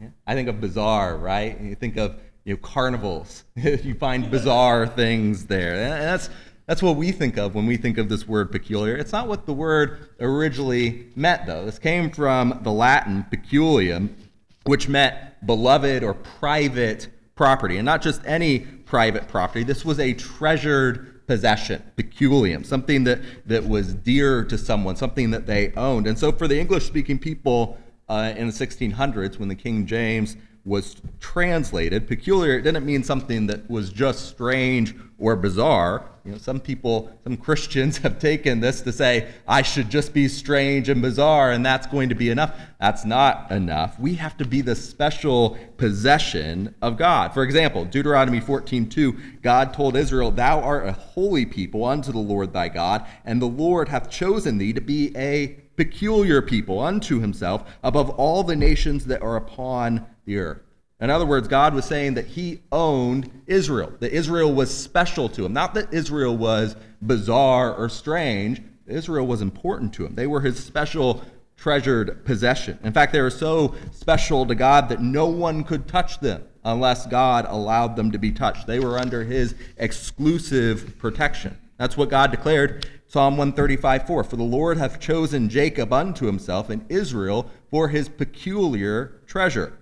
Yeah. 0.00 0.08
I 0.26 0.34
think 0.34 0.48
of 0.48 0.60
bizarre, 0.60 1.16
right? 1.16 1.60
You 1.60 1.74
think 1.74 1.96
of 1.98 2.16
you 2.44 2.54
know, 2.54 2.60
carnivals. 2.60 3.44
you 3.56 3.94
find 3.94 4.30
bizarre 4.30 4.86
things 4.86 5.46
there. 5.46 5.74
And 5.74 6.02
that's, 6.02 6.30
that's 6.66 6.82
what 6.82 6.96
we 6.96 7.12
think 7.12 7.36
of 7.36 7.54
when 7.54 7.66
we 7.66 7.76
think 7.76 7.98
of 7.98 8.08
this 8.08 8.26
word 8.26 8.50
peculiar. 8.50 8.96
It's 8.96 9.12
not 9.12 9.28
what 9.28 9.44
the 9.44 9.52
word 9.52 10.10
originally 10.20 11.08
meant, 11.16 11.46
though. 11.46 11.66
This 11.66 11.78
came 11.78 12.10
from 12.10 12.60
the 12.62 12.72
Latin 12.72 13.24
peculium, 13.28 14.16
which 14.64 14.88
meant 14.88 15.16
beloved 15.44 16.02
or 16.02 16.14
private 16.14 17.08
property. 17.34 17.76
And 17.76 17.84
not 17.84 18.00
just 18.00 18.22
any 18.24 18.60
private 18.60 19.28
property, 19.28 19.64
this 19.64 19.84
was 19.84 20.00
a 20.00 20.14
treasured 20.14 21.13
possession, 21.26 21.82
peculium, 21.96 22.64
something 22.64 23.04
that, 23.04 23.20
that 23.46 23.66
was 23.66 23.94
dear 23.94 24.44
to 24.44 24.58
someone, 24.58 24.96
something 24.96 25.30
that 25.30 25.46
they 25.46 25.72
owned. 25.74 26.06
And 26.06 26.18
so 26.18 26.32
for 26.32 26.46
the 26.48 26.58
English 26.58 26.86
speaking 26.86 27.18
people 27.18 27.78
uh, 28.08 28.32
in 28.36 28.46
the 28.46 28.52
1600s, 28.52 29.38
when 29.38 29.48
the 29.48 29.54
King 29.54 29.86
James 29.86 30.36
was 30.64 30.96
translated, 31.20 32.06
peculiar 32.06 32.60
didn't 32.60 32.86
mean 32.86 33.02
something 33.02 33.46
that 33.46 33.68
was 33.68 33.90
just 33.90 34.28
strange 34.28 34.94
or 35.18 35.36
bizarre. 35.36 36.10
You 36.24 36.32
know, 36.32 36.38
some 36.38 36.58
people, 36.58 37.10
some 37.22 37.36
Christians 37.36 37.98
have 38.04 38.18
taken 38.18 38.60
this 38.60 38.80
to 38.82 38.92
say, 38.92 39.28
I 39.46 39.60
should 39.60 39.90
just 39.90 40.14
be 40.14 40.26
strange 40.28 40.88
and 40.88 41.02
bizarre, 41.02 41.52
and 41.52 41.64
that's 41.64 41.86
going 41.86 42.08
to 42.08 42.14
be 42.14 42.30
enough. 42.30 42.58
That's 42.80 43.04
not 43.04 43.50
enough. 43.50 44.00
We 44.00 44.14
have 44.14 44.36
to 44.38 44.46
be 44.46 44.62
the 44.62 44.74
special 44.74 45.58
possession 45.76 46.74
of 46.80 46.96
God. 46.96 47.34
For 47.34 47.42
example, 47.42 47.84
Deuteronomy 47.84 48.40
14:2, 48.40 49.42
God 49.42 49.74
told 49.74 49.96
Israel, 49.96 50.30
Thou 50.30 50.60
art 50.60 50.88
a 50.88 50.92
holy 50.92 51.44
people 51.44 51.84
unto 51.84 52.10
the 52.10 52.18
Lord 52.18 52.54
thy 52.54 52.68
God, 52.70 53.06
and 53.26 53.40
the 53.40 53.46
Lord 53.46 53.88
hath 53.88 54.08
chosen 54.08 54.56
thee 54.56 54.72
to 54.72 54.80
be 54.80 55.14
a 55.16 55.58
peculiar 55.76 56.40
people 56.40 56.80
unto 56.80 57.20
himself 57.20 57.68
above 57.82 58.08
all 58.10 58.42
the 58.42 58.56
nations 58.56 59.04
that 59.06 59.20
are 59.20 59.36
upon 59.36 60.06
the 60.24 60.38
earth. 60.38 60.62
In 61.00 61.10
other 61.10 61.26
words, 61.26 61.48
God 61.48 61.74
was 61.74 61.84
saying 61.84 62.14
that 62.14 62.26
he 62.26 62.60
owned 62.70 63.30
Israel, 63.46 63.92
that 64.00 64.12
Israel 64.12 64.52
was 64.52 64.72
special 64.72 65.28
to 65.30 65.44
him. 65.44 65.52
Not 65.52 65.74
that 65.74 65.92
Israel 65.92 66.36
was 66.36 66.76
bizarre 67.02 67.74
or 67.74 67.88
strange, 67.88 68.62
Israel 68.86 69.26
was 69.26 69.40
important 69.40 69.92
to 69.94 70.06
him. 70.06 70.14
They 70.14 70.26
were 70.26 70.40
his 70.40 70.62
special 70.62 71.24
treasured 71.56 72.24
possession. 72.24 72.78
In 72.84 72.92
fact, 72.92 73.12
they 73.12 73.20
were 73.20 73.30
so 73.30 73.74
special 73.92 74.46
to 74.46 74.54
God 74.54 74.88
that 74.88 75.00
no 75.00 75.26
one 75.26 75.64
could 75.64 75.88
touch 75.88 76.20
them 76.20 76.44
unless 76.64 77.06
God 77.06 77.46
allowed 77.48 77.96
them 77.96 78.10
to 78.12 78.18
be 78.18 78.32
touched. 78.32 78.66
They 78.66 78.80
were 78.80 78.98
under 78.98 79.24
his 79.24 79.54
exclusive 79.76 80.98
protection. 80.98 81.56
That's 81.76 81.96
what 81.96 82.10
God 82.10 82.30
declared 82.30 82.86
Psalm 83.08 83.36
135 83.36 84.06
4 84.06 84.24
For 84.24 84.36
the 84.36 84.42
Lord 84.42 84.78
hath 84.78 85.00
chosen 85.00 85.48
Jacob 85.48 85.92
unto 85.92 86.26
himself 86.26 86.70
and 86.70 86.84
Israel 86.88 87.50
for 87.70 87.88
his 87.88 88.08
peculiar 88.08 89.20
treasure. 89.26 89.78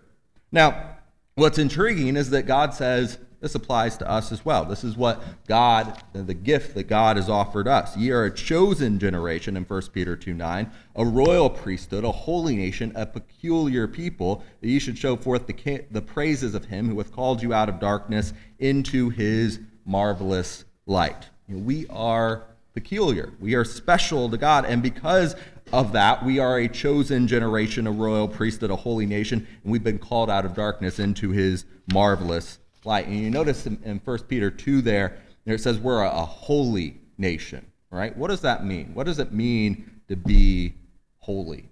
Now, 0.50 0.98
what's 1.34 1.58
intriguing 1.58 2.16
is 2.16 2.30
that 2.30 2.46
God 2.46 2.74
says 2.74 3.18
this 3.42 3.56
applies 3.56 3.96
to 3.96 4.08
us 4.08 4.30
as 4.30 4.44
well. 4.44 4.64
This 4.64 4.84
is 4.84 4.96
what 4.96 5.20
God, 5.48 6.00
the 6.12 6.32
gift 6.32 6.76
that 6.76 6.84
God 6.84 7.16
has 7.16 7.28
offered 7.28 7.66
us. 7.66 7.96
Ye 7.96 8.10
are 8.12 8.24
a 8.24 8.32
chosen 8.32 9.00
generation 9.00 9.56
in 9.56 9.64
1 9.64 9.82
Peter 9.92 10.16
2 10.16 10.32
9, 10.32 10.70
a 10.94 11.04
royal 11.04 11.50
priesthood, 11.50 12.04
a 12.04 12.12
holy 12.12 12.54
nation, 12.54 12.92
a 12.94 13.04
peculiar 13.04 13.88
people, 13.88 14.44
that 14.60 14.68
ye 14.68 14.78
should 14.78 14.96
show 14.96 15.16
forth 15.16 15.48
the, 15.48 15.84
the 15.90 16.00
praises 16.00 16.54
of 16.54 16.66
him 16.66 16.88
who 16.88 16.96
hath 16.98 17.10
called 17.10 17.42
you 17.42 17.52
out 17.52 17.68
of 17.68 17.80
darkness 17.80 18.32
into 18.60 19.10
his 19.10 19.58
marvelous 19.84 20.64
light. 20.86 21.28
You 21.48 21.56
know, 21.56 21.62
we 21.64 21.88
are 21.88 22.44
peculiar. 22.74 23.32
We 23.40 23.54
are 23.54 23.64
special 23.64 24.30
to 24.30 24.36
God. 24.36 24.64
And 24.66 24.82
because 24.82 25.34
of 25.72 25.92
that, 25.92 26.24
we 26.24 26.38
are 26.38 26.58
a 26.58 26.68
chosen 26.68 27.26
generation, 27.26 27.86
a 27.86 27.92
royal 27.92 28.28
priesthood, 28.28 28.70
a 28.70 28.76
holy 28.76 29.06
nation, 29.06 29.46
and 29.62 29.72
we've 29.72 29.84
been 29.84 29.98
called 29.98 30.30
out 30.30 30.44
of 30.44 30.54
darkness 30.54 30.98
into 30.98 31.30
his 31.30 31.64
marvelous 31.92 32.58
light. 32.84 33.06
And 33.06 33.18
you 33.18 33.30
notice 33.30 33.66
in, 33.66 33.78
in 33.84 34.00
1 34.04 34.18
Peter 34.28 34.50
2 34.50 34.82
there, 34.82 35.18
there 35.44 35.54
it 35.54 35.60
says 35.60 35.78
we're 35.78 36.02
a, 36.02 36.10
a 36.10 36.24
holy 36.24 37.00
nation, 37.18 37.66
right? 37.90 38.16
What 38.16 38.28
does 38.28 38.40
that 38.42 38.64
mean? 38.64 38.92
What 38.94 39.06
does 39.06 39.18
it 39.18 39.32
mean 39.32 40.00
to 40.08 40.16
be 40.16 40.74
holy? 41.18 41.68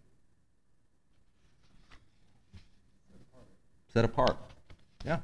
Set 3.93 4.05
apart. 4.05 4.37
Yeah. 5.05 5.21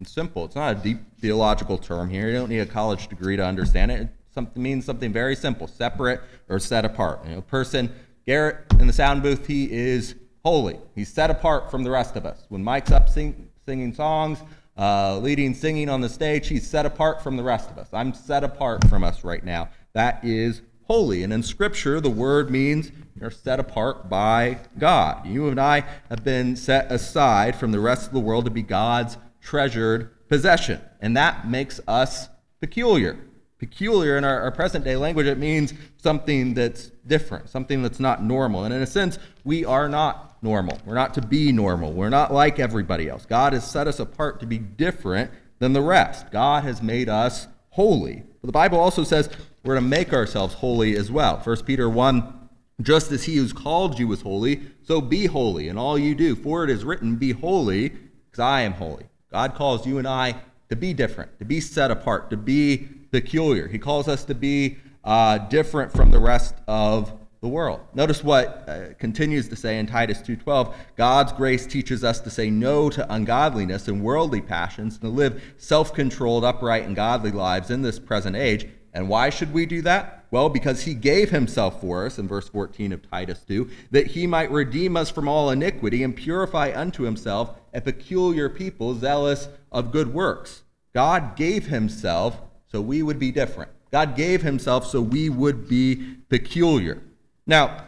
It's 0.00 0.12
simple. 0.12 0.44
It's 0.44 0.54
not 0.54 0.76
a 0.76 0.78
deep 0.80 0.98
theological 1.20 1.78
term 1.78 2.08
here. 2.10 2.28
You 2.28 2.34
don't 2.34 2.48
need 2.48 2.60
a 2.60 2.66
college 2.66 3.08
degree 3.08 3.36
to 3.36 3.44
understand 3.44 3.90
it. 3.90 4.00
It 4.00 4.08
something, 4.32 4.62
means 4.62 4.84
something 4.84 5.12
very 5.12 5.36
simple 5.36 5.66
separate 5.66 6.20
or 6.48 6.58
set 6.58 6.84
apart. 6.84 7.24
You 7.26 7.36
know, 7.36 7.40
person, 7.42 7.92
Garrett 8.30 8.58
in 8.78 8.86
the 8.86 8.92
sound 8.92 9.24
booth, 9.24 9.48
he 9.48 9.68
is 9.72 10.14
holy. 10.44 10.78
He's 10.94 11.08
set 11.08 11.30
apart 11.30 11.68
from 11.68 11.82
the 11.82 11.90
rest 11.90 12.14
of 12.14 12.24
us. 12.24 12.44
When 12.48 12.62
Mike's 12.62 12.92
up 12.92 13.08
sing, 13.08 13.48
singing 13.66 13.92
songs, 13.92 14.38
uh, 14.78 15.18
leading 15.18 15.52
singing 15.52 15.88
on 15.88 16.00
the 16.00 16.08
stage, 16.08 16.46
he's 16.46 16.64
set 16.64 16.86
apart 16.86 17.24
from 17.24 17.36
the 17.36 17.42
rest 17.42 17.72
of 17.72 17.78
us. 17.78 17.88
I'm 17.92 18.14
set 18.14 18.44
apart 18.44 18.86
from 18.88 19.02
us 19.02 19.24
right 19.24 19.44
now. 19.44 19.70
That 19.94 20.24
is 20.24 20.62
holy. 20.84 21.24
And 21.24 21.32
in 21.32 21.42
Scripture, 21.42 22.00
the 22.00 22.08
word 22.08 22.52
means 22.52 22.92
you're 23.20 23.32
set 23.32 23.58
apart 23.58 24.08
by 24.08 24.58
God. 24.78 25.26
You 25.26 25.48
and 25.48 25.60
I 25.60 25.84
have 26.08 26.22
been 26.22 26.54
set 26.54 26.92
aside 26.92 27.56
from 27.56 27.72
the 27.72 27.80
rest 27.80 28.06
of 28.06 28.12
the 28.12 28.20
world 28.20 28.44
to 28.44 28.52
be 28.52 28.62
God's 28.62 29.18
treasured 29.40 30.28
possession. 30.28 30.80
And 31.00 31.16
that 31.16 31.48
makes 31.48 31.80
us 31.88 32.28
peculiar. 32.60 33.18
Peculiar 33.60 34.16
in 34.16 34.24
our, 34.24 34.40
our 34.40 34.50
present 34.50 34.86
day 34.86 34.96
language, 34.96 35.26
it 35.26 35.36
means 35.36 35.74
something 35.98 36.54
that's 36.54 36.86
different, 37.06 37.50
something 37.50 37.82
that's 37.82 38.00
not 38.00 38.24
normal. 38.24 38.64
And 38.64 38.72
in 38.72 38.80
a 38.80 38.86
sense, 38.86 39.18
we 39.44 39.66
are 39.66 39.86
not 39.86 40.42
normal. 40.42 40.78
We're 40.86 40.94
not 40.94 41.12
to 41.14 41.22
be 41.22 41.52
normal. 41.52 41.92
We're 41.92 42.08
not 42.08 42.32
like 42.32 42.58
everybody 42.58 43.06
else. 43.06 43.26
God 43.26 43.52
has 43.52 43.70
set 43.70 43.86
us 43.86 44.00
apart 44.00 44.40
to 44.40 44.46
be 44.46 44.56
different 44.56 45.30
than 45.58 45.74
the 45.74 45.82
rest. 45.82 46.30
God 46.32 46.64
has 46.64 46.80
made 46.80 47.10
us 47.10 47.48
holy. 47.68 48.22
But 48.40 48.46
the 48.46 48.52
Bible 48.52 48.78
also 48.78 49.04
says 49.04 49.28
we're 49.62 49.74
to 49.74 49.82
make 49.82 50.14
ourselves 50.14 50.54
holy 50.54 50.96
as 50.96 51.10
well. 51.10 51.36
1 51.36 51.64
Peter 51.64 51.88
1 51.88 52.48
Just 52.80 53.12
as 53.12 53.24
he 53.24 53.36
who's 53.36 53.52
called 53.52 53.98
you 53.98 54.10
is 54.12 54.22
holy, 54.22 54.62
so 54.82 55.02
be 55.02 55.26
holy 55.26 55.68
in 55.68 55.76
all 55.76 55.98
you 55.98 56.14
do. 56.14 56.34
For 56.34 56.64
it 56.64 56.70
is 56.70 56.82
written, 56.82 57.16
Be 57.16 57.32
holy, 57.32 57.90
because 57.90 58.38
I 58.38 58.62
am 58.62 58.72
holy. 58.72 59.04
God 59.30 59.54
calls 59.54 59.86
you 59.86 59.98
and 59.98 60.08
I 60.08 60.36
to 60.70 60.76
be 60.76 60.94
different, 60.94 61.38
to 61.40 61.44
be 61.44 61.60
set 61.60 61.90
apart, 61.90 62.30
to 62.30 62.38
be 62.38 62.88
peculiar. 63.10 63.68
He 63.68 63.78
calls 63.78 64.08
us 64.08 64.24
to 64.24 64.34
be 64.34 64.78
uh, 65.04 65.38
different 65.38 65.92
from 65.92 66.10
the 66.10 66.18
rest 66.18 66.54
of 66.66 67.12
the 67.40 67.48
world. 67.48 67.80
Notice 67.94 68.22
what 68.22 68.68
uh, 68.68 68.94
continues 68.98 69.48
to 69.48 69.56
say 69.56 69.78
in 69.78 69.86
Titus 69.86 70.18
2:12, 70.18 70.74
God's 70.96 71.32
grace 71.32 71.66
teaches 71.66 72.04
us 72.04 72.20
to 72.20 72.30
say 72.30 72.50
no 72.50 72.90
to 72.90 73.12
ungodliness 73.12 73.88
and 73.88 74.02
worldly 74.02 74.42
passions 74.42 74.94
and 74.94 75.02
to 75.02 75.08
live 75.08 75.42
self-controlled, 75.56 76.44
upright 76.44 76.84
and 76.84 76.94
godly 76.94 77.30
lives 77.30 77.70
in 77.70 77.82
this 77.82 77.98
present 77.98 78.36
age. 78.36 78.66
And 78.92 79.08
why 79.08 79.30
should 79.30 79.52
we 79.52 79.66
do 79.66 79.82
that? 79.82 80.26
Well, 80.30 80.48
because 80.48 80.82
he 80.82 80.94
gave 80.94 81.30
himself 81.30 81.80
for 81.80 82.06
us 82.06 82.18
in 82.18 82.28
verse 82.28 82.48
14 82.48 82.92
of 82.92 83.08
Titus 83.08 83.42
2, 83.46 83.70
that 83.90 84.08
he 84.08 84.26
might 84.26 84.50
redeem 84.50 84.96
us 84.96 85.10
from 85.10 85.28
all 85.28 85.50
iniquity 85.50 86.02
and 86.02 86.14
purify 86.14 86.72
unto 86.74 87.04
himself 87.04 87.58
a 87.72 87.80
peculiar 87.80 88.48
people 88.48 88.94
zealous 88.94 89.48
of 89.72 89.92
good 89.92 90.12
works. 90.12 90.62
God 90.92 91.36
gave 91.36 91.66
himself 91.66 92.40
so 92.70 92.80
we 92.80 93.02
would 93.02 93.18
be 93.18 93.32
different. 93.32 93.70
God 93.90 94.14
gave 94.16 94.42
himself 94.42 94.86
so 94.86 95.00
we 95.00 95.28
would 95.28 95.68
be 95.68 96.16
peculiar. 96.28 97.02
Now, 97.46 97.84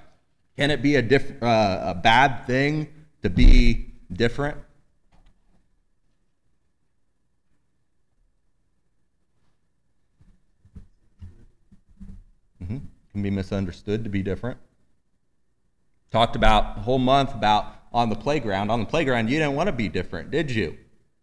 can 0.56 0.70
it 0.70 0.82
be 0.82 0.96
a, 0.96 1.02
diff- 1.02 1.42
uh, 1.42 1.82
a 1.84 1.94
bad 1.94 2.46
thing 2.46 2.88
to 3.22 3.30
be 3.30 3.92
different? 4.12 4.58
Mm-hmm. 12.62 12.78
Can 13.12 13.22
be 13.22 13.30
misunderstood 13.30 14.04
to 14.04 14.10
be 14.10 14.22
different. 14.22 14.58
Talked 16.10 16.36
about 16.36 16.78
a 16.78 16.80
whole 16.80 16.98
month 16.98 17.32
about 17.34 17.66
on 17.92 18.08
the 18.08 18.16
playground. 18.16 18.70
On 18.70 18.80
the 18.80 18.86
playground, 18.86 19.30
you 19.30 19.38
didn't 19.38 19.54
want 19.54 19.68
to 19.68 19.72
be 19.72 19.88
different, 19.88 20.30
did 20.30 20.50
you? 20.50 20.76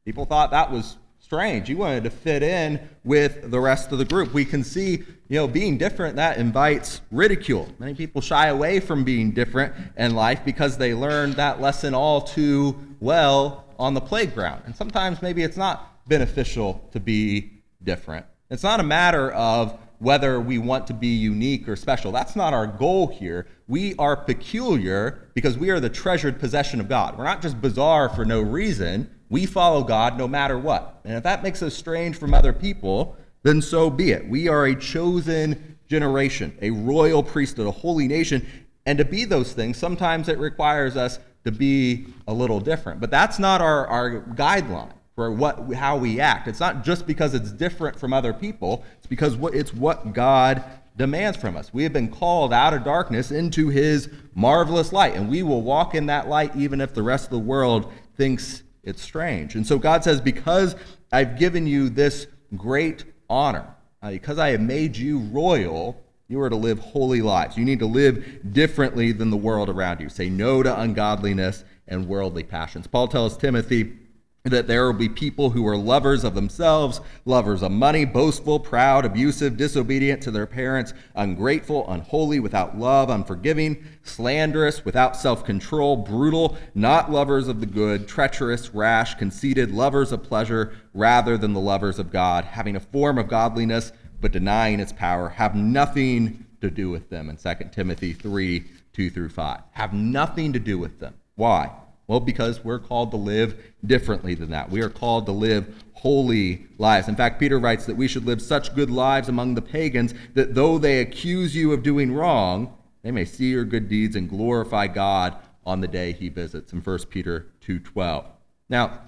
People 0.05 0.25
thought 0.25 0.51
that 0.51 0.71
was 0.71 0.97
strange. 1.19 1.69
You 1.69 1.77
wanted 1.77 2.03
to 2.05 2.09
fit 2.09 2.43
in 2.43 2.79
with 3.03 3.51
the 3.51 3.59
rest 3.59 3.91
of 3.91 3.97
the 3.97 4.05
group. 4.05 4.33
We 4.33 4.45
can 4.45 4.63
see, 4.63 5.03
you 5.27 5.37
know, 5.37 5.47
being 5.47 5.77
different, 5.77 6.15
that 6.15 6.37
invites 6.37 7.01
ridicule. 7.11 7.69
Many 7.77 7.93
people 7.93 8.21
shy 8.21 8.47
away 8.47 8.79
from 8.79 9.03
being 9.03 9.31
different 9.31 9.73
in 9.97 10.15
life 10.15 10.41
because 10.43 10.77
they 10.77 10.93
learned 10.93 11.33
that 11.33 11.61
lesson 11.61 11.93
all 11.93 12.21
too 12.21 12.75
well 12.99 13.65
on 13.77 13.93
the 13.93 14.01
playground. 14.01 14.63
And 14.65 14.75
sometimes 14.75 15.21
maybe 15.21 15.43
it's 15.43 15.57
not 15.57 16.07
beneficial 16.07 16.87
to 16.91 16.99
be 16.99 17.61
different. 17.83 18.25
It's 18.49 18.63
not 18.63 18.79
a 18.79 18.83
matter 18.83 19.31
of 19.31 19.77
whether 19.99 20.39
we 20.39 20.57
want 20.57 20.87
to 20.87 20.93
be 20.93 21.07
unique 21.07 21.67
or 21.67 21.75
special. 21.75 22.11
That's 22.11 22.35
not 22.35 22.53
our 22.53 22.65
goal 22.65 23.07
here. 23.07 23.47
We 23.67 23.95
are 23.99 24.15
peculiar 24.15 25.29
because 25.33 25.57
we 25.57 25.69
are 25.69 25.79
the 25.79 25.89
treasured 25.89 26.39
possession 26.39 26.79
of 26.79 26.87
God. 26.87 27.17
We're 27.17 27.25
not 27.25 27.41
just 27.41 27.61
bizarre 27.61 28.09
for 28.09 28.25
no 28.25 28.41
reason. 28.41 29.09
We 29.29 29.45
follow 29.45 29.83
God 29.83 30.17
no 30.17 30.27
matter 30.27 30.57
what. 30.57 31.01
And 31.03 31.15
if 31.15 31.23
that 31.23 31.43
makes 31.43 31.61
us 31.61 31.75
strange 31.75 32.17
from 32.17 32.33
other 32.33 32.53
people, 32.53 33.17
then 33.43 33.61
so 33.61 33.89
be 33.89 34.11
it. 34.11 34.27
We 34.27 34.47
are 34.47 34.65
a 34.65 34.75
chosen 34.75 35.77
generation, 35.87 36.57
a 36.61 36.71
royal 36.71 37.21
priesthood, 37.21 37.67
a 37.67 37.71
holy 37.71 38.07
nation. 38.07 38.47
And 38.85 38.97
to 38.97 39.05
be 39.05 39.25
those 39.25 39.53
things, 39.53 39.77
sometimes 39.77 40.29
it 40.29 40.39
requires 40.39 40.95
us 40.95 41.19
to 41.43 41.51
be 41.51 42.07
a 42.27 42.33
little 42.33 42.59
different. 42.59 42.99
But 42.99 43.11
that's 43.11 43.37
not 43.37 43.61
our, 43.61 43.85
our 43.87 44.21
guideline 44.21 44.93
for 45.19 45.29
what, 45.29 45.73
how 45.73 45.97
we 45.97 46.21
act. 46.21 46.47
It's 46.47 46.61
not 46.61 46.81
just 46.81 47.05
because 47.05 47.33
it's 47.33 47.51
different 47.51 47.99
from 47.99 48.13
other 48.13 48.31
people, 48.31 48.85
it's 48.99 49.05
because 49.05 49.35
it's 49.53 49.73
what 49.73 50.13
God 50.13 50.63
demands 50.95 51.37
from 51.37 51.57
us. 51.57 51.73
We 51.73 51.83
have 51.83 51.91
been 51.91 52.09
called 52.09 52.53
out 52.53 52.73
of 52.73 52.85
darkness 52.85 53.29
into 53.29 53.67
his 53.67 54.09
marvelous 54.33 54.93
light, 54.93 55.15
and 55.15 55.29
we 55.29 55.43
will 55.43 55.61
walk 55.61 55.93
in 55.93 56.05
that 56.05 56.29
light 56.29 56.55
even 56.55 56.79
if 56.79 56.93
the 56.93 57.03
rest 57.03 57.25
of 57.25 57.31
the 57.31 57.39
world 57.39 57.91
thinks 58.15 58.63
it's 58.81 59.01
strange. 59.01 59.55
And 59.55 59.67
so 59.67 59.77
God 59.77 60.05
says, 60.05 60.21
Because 60.21 60.77
I've 61.11 61.37
given 61.37 61.67
you 61.67 61.89
this 61.89 62.27
great 62.55 63.03
honor, 63.29 63.75
uh, 64.01 64.11
because 64.11 64.39
I 64.39 64.51
have 64.51 64.61
made 64.61 64.95
you 64.95 65.19
royal, 65.19 66.01
you 66.29 66.39
are 66.39 66.49
to 66.49 66.55
live 66.55 66.79
holy 66.79 67.21
lives. 67.21 67.57
You 67.57 67.65
need 67.65 67.79
to 67.79 67.87
live 67.87 68.53
differently 68.53 69.11
than 69.11 69.31
the 69.31 69.35
world 69.35 69.67
around 69.67 69.99
you. 69.99 70.07
Say 70.07 70.29
no 70.29 70.63
to 70.63 70.79
ungodliness 70.79 71.65
and 71.89 72.07
worldly 72.07 72.43
passions. 72.43 72.87
Paul 72.87 73.09
tells 73.09 73.35
Timothy, 73.35 73.97
that 74.43 74.67
there 74.67 74.85
will 74.85 74.93
be 74.93 75.09
people 75.09 75.49
who 75.49 75.67
are 75.67 75.75
lovers 75.75 76.23
of 76.23 76.33
themselves, 76.33 77.01
lovers 77.25 77.61
of 77.61 77.71
money, 77.71 78.05
boastful, 78.05 78.59
proud, 78.59 79.03
abusive, 79.05 79.57
disobedient 79.57 80.21
to 80.23 80.31
their 80.31 80.45
parents, 80.45 80.93
ungrateful, 81.15 81.89
unholy, 81.91 82.39
without 82.39 82.77
love, 82.77 83.09
unforgiving, 83.09 83.83
slanderous, 84.03 84.85
without 84.85 85.17
self 85.17 85.43
control, 85.43 85.97
brutal, 85.97 86.57
not 86.73 87.11
lovers 87.11 87.47
of 87.47 87.59
the 87.59 87.65
good, 87.65 88.07
treacherous, 88.07 88.73
rash, 88.73 89.15
conceited, 89.15 89.71
lovers 89.71 90.11
of 90.11 90.23
pleasure 90.23 90.73
rather 90.93 91.37
than 91.37 91.53
the 91.53 91.59
lovers 91.59 91.99
of 91.99 92.11
God, 92.11 92.45
having 92.45 92.75
a 92.75 92.79
form 92.79 93.17
of 93.17 93.27
godliness 93.27 93.91
but 94.21 94.31
denying 94.31 94.79
its 94.79 94.93
power, 94.93 95.29
have 95.29 95.55
nothing 95.55 96.45
to 96.61 96.69
do 96.69 96.89
with 96.89 97.09
them. 97.09 97.29
In 97.29 97.37
2 97.37 97.69
Timothy 97.71 98.13
3 98.13 98.65
2 98.93 99.09
through 99.09 99.29
5. 99.29 99.61
Have 99.71 99.93
nothing 99.93 100.51
to 100.53 100.59
do 100.59 100.77
with 100.77 100.99
them. 100.99 101.13
Why? 101.35 101.71
Well, 102.09 102.19
because 102.19 102.63
we're 102.63 102.79
called 102.79 103.11
to 103.11 103.17
live 103.17 103.55
differently 103.85 104.33
than 104.33 104.49
that. 104.49 104.71
We 104.71 104.81
are 104.81 104.89
called 104.89 105.27
to 105.27 105.31
live 105.31 105.83
holy 105.93 106.65
lives. 106.79 107.07
In 107.07 107.15
fact, 107.15 107.39
Peter 107.39 107.59
writes 107.59 107.85
that 107.85 107.95
we 107.95 108.07
should 108.07 108.25
live 108.25 108.41
such 108.41 108.73
good 108.73 108.89
lives 108.89 109.29
among 109.29 109.53
the 109.53 109.61
pagans 109.61 110.15
that 110.33 110.55
though 110.55 110.79
they 110.79 111.01
accuse 111.01 111.55
you 111.55 111.71
of 111.71 111.83
doing 111.83 112.11
wrong, 112.11 112.75
they 113.03 113.11
may 113.11 113.25
see 113.25 113.51
your 113.51 113.63
good 113.63 113.87
deeds 113.87 114.15
and 114.15 114.27
glorify 114.27 114.87
God 114.87 115.35
on 115.67 115.81
the 115.81 115.87
day 115.87 116.11
he 116.11 116.29
visits 116.29 116.73
in 116.73 116.81
1 116.81 117.11
Peter 117.11 117.45
2:12. 117.61 118.25
Now, 118.69 119.01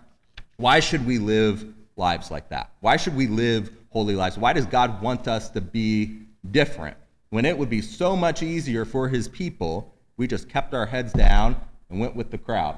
why 0.58 0.80
should 0.80 1.04
we 1.04 1.18
live 1.18 1.74
lives 1.96 2.30
like 2.30 2.50
that? 2.50 2.70
Why 2.82 2.98
should 2.98 3.16
we 3.16 3.26
live 3.26 3.72
holy 3.90 4.16
lives? 4.16 4.38
Why 4.38 4.54
does 4.54 4.68
God 4.68 5.02
want 5.02 5.28
us 5.28 5.50
to 5.50 5.62
be 5.62 6.20
different 6.52 6.98
when 7.32 7.46
it 7.46 7.58
would 7.58 7.70
be 7.70 7.82
so 7.82 8.16
much 8.16 8.44
easier 8.44 8.86
for 8.86 9.10
his 9.10 9.28
people 9.28 9.92
we 10.18 10.28
just 10.28 10.48
kept 10.50 10.76
our 10.76 10.86
heads 10.86 11.14
down 11.14 11.56
and 11.90 12.00
went 12.00 12.16
with 12.16 12.30
the 12.30 12.38
crowd? 12.38 12.78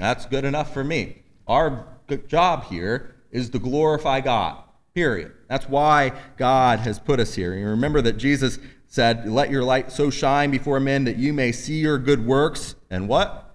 That's 0.00 0.26
good 0.26 0.44
enough 0.44 0.72
for 0.72 0.82
me. 0.82 1.22
Our 1.46 1.86
job 2.28 2.64
here 2.64 3.16
is 3.30 3.50
to 3.50 3.58
glorify 3.58 4.20
God, 4.20 4.62
period. 4.94 5.32
That's 5.48 5.68
why 5.68 6.12
God 6.36 6.80
has 6.80 6.98
put 6.98 7.20
us 7.20 7.34
here. 7.34 7.52
And 7.52 7.64
remember 7.66 8.00
that 8.02 8.14
Jesus 8.14 8.58
said, 8.86 9.28
Let 9.28 9.50
your 9.50 9.62
light 9.62 9.92
so 9.92 10.10
shine 10.10 10.50
before 10.50 10.80
men 10.80 11.04
that 11.04 11.16
you 11.16 11.32
may 11.32 11.52
see 11.52 11.80
your 11.80 11.98
good 11.98 12.24
works 12.24 12.74
and 12.88 13.08
what? 13.08 13.54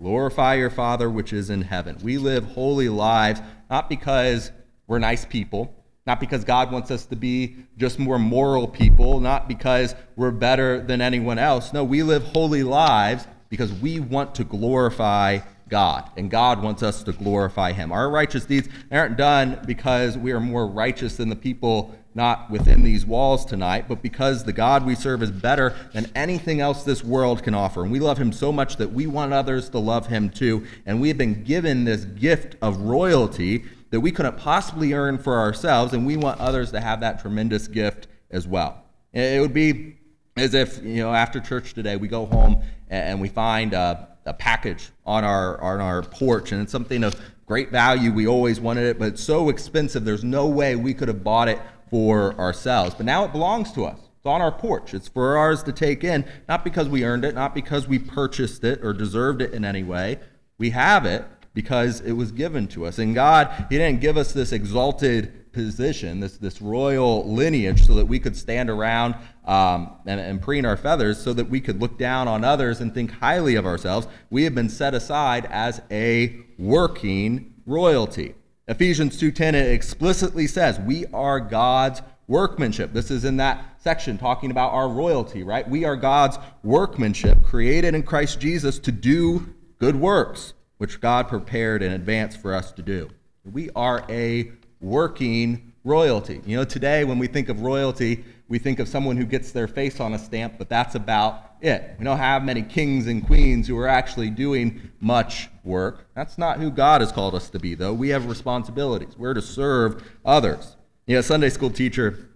Glorify 0.00 0.54
your 0.54 0.70
Father 0.70 1.08
which 1.10 1.32
is 1.32 1.50
in 1.50 1.62
heaven. 1.62 1.98
We 2.02 2.18
live 2.18 2.44
holy 2.44 2.88
lives 2.88 3.40
not 3.70 3.88
because 3.88 4.50
we're 4.86 4.98
nice 4.98 5.24
people, 5.24 5.74
not 6.06 6.20
because 6.20 6.42
God 6.44 6.72
wants 6.72 6.90
us 6.90 7.06
to 7.06 7.16
be 7.16 7.56
just 7.76 7.98
more 7.98 8.18
moral 8.18 8.66
people, 8.66 9.20
not 9.20 9.46
because 9.46 9.94
we're 10.16 10.32
better 10.32 10.80
than 10.80 11.00
anyone 11.00 11.38
else. 11.38 11.72
No, 11.72 11.84
we 11.84 12.02
live 12.02 12.24
holy 12.24 12.62
lives 12.62 13.26
because 13.52 13.70
we 13.70 14.00
want 14.00 14.34
to 14.34 14.44
glorify 14.44 15.38
God, 15.68 16.08
and 16.16 16.30
God 16.30 16.62
wants 16.62 16.82
us 16.82 17.02
to 17.02 17.12
glorify 17.12 17.72
Him. 17.72 17.92
Our 17.92 18.08
righteous 18.08 18.46
deeds 18.46 18.66
aren't 18.90 19.18
done 19.18 19.60
because 19.66 20.16
we 20.16 20.32
are 20.32 20.40
more 20.40 20.66
righteous 20.66 21.18
than 21.18 21.28
the 21.28 21.36
people 21.36 21.94
not 22.14 22.50
within 22.50 22.82
these 22.82 23.04
walls 23.04 23.44
tonight, 23.44 23.88
but 23.88 24.00
because 24.00 24.44
the 24.44 24.54
God 24.54 24.86
we 24.86 24.94
serve 24.94 25.22
is 25.22 25.30
better 25.30 25.76
than 25.92 26.10
anything 26.14 26.62
else 26.62 26.82
this 26.82 27.04
world 27.04 27.42
can 27.42 27.52
offer. 27.52 27.82
And 27.82 27.92
we 27.92 28.00
love 28.00 28.16
Him 28.16 28.32
so 28.32 28.52
much 28.52 28.76
that 28.76 28.90
we 28.90 29.06
want 29.06 29.34
others 29.34 29.68
to 29.68 29.78
love 29.78 30.06
Him 30.06 30.30
too. 30.30 30.66
And 30.86 30.98
we 30.98 31.08
have 31.08 31.18
been 31.18 31.44
given 31.44 31.84
this 31.84 32.06
gift 32.06 32.56
of 32.62 32.78
royalty 32.78 33.64
that 33.90 34.00
we 34.00 34.12
couldn't 34.12 34.38
possibly 34.38 34.94
earn 34.94 35.18
for 35.18 35.38
ourselves, 35.38 35.92
and 35.92 36.06
we 36.06 36.16
want 36.16 36.40
others 36.40 36.70
to 36.72 36.80
have 36.80 37.00
that 37.00 37.20
tremendous 37.20 37.68
gift 37.68 38.06
as 38.30 38.48
well. 38.48 38.82
It 39.12 39.42
would 39.42 39.52
be 39.52 39.98
as 40.36 40.54
if, 40.54 40.82
you 40.82 41.02
know, 41.02 41.12
after 41.12 41.40
church 41.40 41.74
today, 41.74 41.96
we 41.96 42.08
go 42.08 42.26
home 42.26 42.62
and 42.88 43.20
we 43.20 43.28
find 43.28 43.74
a, 43.74 44.08
a 44.24 44.34
package 44.34 44.90
on 45.04 45.24
our, 45.24 45.60
on 45.60 45.80
our 45.80 46.02
porch, 46.02 46.52
and 46.52 46.62
it's 46.62 46.72
something 46.72 47.04
of 47.04 47.20
great 47.46 47.70
value. 47.70 48.12
We 48.12 48.26
always 48.26 48.60
wanted 48.60 48.84
it, 48.84 48.98
but 48.98 49.08
it's 49.08 49.22
so 49.22 49.48
expensive, 49.48 50.04
there's 50.04 50.24
no 50.24 50.46
way 50.46 50.76
we 50.76 50.94
could 50.94 51.08
have 51.08 51.22
bought 51.22 51.48
it 51.48 51.60
for 51.90 52.34
ourselves. 52.38 52.94
But 52.94 53.06
now 53.06 53.24
it 53.24 53.32
belongs 53.32 53.72
to 53.72 53.84
us. 53.84 53.98
It's 53.98 54.26
on 54.26 54.40
our 54.40 54.52
porch. 54.52 54.94
It's 54.94 55.08
for 55.08 55.36
ours 55.36 55.62
to 55.64 55.72
take 55.72 56.04
in, 56.04 56.24
not 56.48 56.64
because 56.64 56.88
we 56.88 57.04
earned 57.04 57.24
it, 57.24 57.34
not 57.34 57.54
because 57.54 57.88
we 57.88 57.98
purchased 57.98 58.64
it 58.64 58.82
or 58.82 58.92
deserved 58.92 59.42
it 59.42 59.52
in 59.52 59.64
any 59.64 59.82
way. 59.82 60.20
We 60.58 60.70
have 60.70 61.04
it 61.04 61.24
because 61.54 62.00
it 62.00 62.12
was 62.12 62.32
given 62.32 62.66
to 62.68 62.86
us. 62.86 62.98
And 62.98 63.14
God, 63.14 63.66
He 63.68 63.78
didn't 63.78 64.00
give 64.00 64.16
us 64.16 64.32
this 64.32 64.52
exalted 64.52 65.52
position, 65.52 66.20
this, 66.20 66.38
this 66.38 66.62
royal 66.62 67.30
lineage, 67.30 67.86
so 67.86 67.94
that 67.94 68.06
we 68.06 68.18
could 68.18 68.36
stand 68.36 68.70
around 68.70 69.14
um, 69.44 69.96
and, 70.06 70.20
and 70.20 70.40
preen 70.40 70.64
our 70.64 70.76
feathers, 70.76 71.22
so 71.22 71.32
that 71.32 71.48
we 71.48 71.60
could 71.60 71.80
look 71.80 71.98
down 71.98 72.28
on 72.28 72.44
others 72.44 72.80
and 72.80 72.94
think 72.94 73.10
highly 73.10 73.54
of 73.54 73.66
ourselves. 73.66 74.06
We 74.30 74.44
have 74.44 74.54
been 74.54 74.70
set 74.70 74.94
aside 74.94 75.46
as 75.50 75.82
a 75.90 76.36
working 76.58 77.54
royalty. 77.66 78.34
Ephesians 78.68 79.18
2:10 79.18 79.54
it 79.54 79.72
explicitly 79.72 80.46
says, 80.46 80.78
"We 80.80 81.06
are 81.12 81.40
God's 81.40 82.00
workmanship." 82.28 82.92
This 82.92 83.10
is 83.10 83.24
in 83.24 83.36
that 83.38 83.64
section 83.78 84.18
talking 84.18 84.50
about 84.50 84.72
our 84.72 84.88
royalty, 84.88 85.42
right? 85.42 85.68
We 85.68 85.84
are 85.84 85.96
God's 85.96 86.38
workmanship 86.62 87.42
created 87.42 87.94
in 87.94 88.04
Christ 88.04 88.40
Jesus 88.40 88.78
to 88.80 88.92
do 88.92 89.54
good 89.78 89.96
works, 89.96 90.54
which 90.82 91.00
God 91.00 91.28
prepared 91.28 91.80
in 91.80 91.92
advance 91.92 92.34
for 92.34 92.52
us 92.52 92.72
to 92.72 92.82
do. 92.82 93.08
We 93.44 93.70
are 93.76 94.04
a 94.08 94.50
working 94.80 95.74
royalty. 95.84 96.40
You 96.44 96.56
know, 96.56 96.64
today 96.64 97.04
when 97.04 97.20
we 97.20 97.28
think 97.28 97.48
of 97.48 97.60
royalty, 97.60 98.24
we 98.48 98.58
think 98.58 98.80
of 98.80 98.88
someone 98.88 99.16
who 99.16 99.24
gets 99.24 99.52
their 99.52 99.68
face 99.68 100.00
on 100.00 100.12
a 100.12 100.18
stamp, 100.18 100.54
but 100.58 100.68
that's 100.68 100.96
about 100.96 101.52
it. 101.60 101.94
We 102.00 102.04
don't 102.04 102.18
have 102.18 102.42
many 102.42 102.62
kings 102.62 103.06
and 103.06 103.24
queens 103.24 103.68
who 103.68 103.78
are 103.78 103.86
actually 103.86 104.30
doing 104.30 104.90
much 104.98 105.48
work. 105.62 106.08
That's 106.16 106.36
not 106.36 106.58
who 106.58 106.68
God 106.68 107.00
has 107.00 107.12
called 107.12 107.36
us 107.36 107.48
to 107.50 107.60
be, 107.60 107.76
though. 107.76 107.94
We 107.94 108.08
have 108.08 108.26
responsibilities. 108.26 109.16
We're 109.16 109.34
to 109.34 109.40
serve 109.40 110.02
others. 110.24 110.76
You 111.06 111.14
know, 111.14 111.20
a 111.20 111.22
Sunday 111.22 111.50
school 111.50 111.70
teacher 111.70 112.28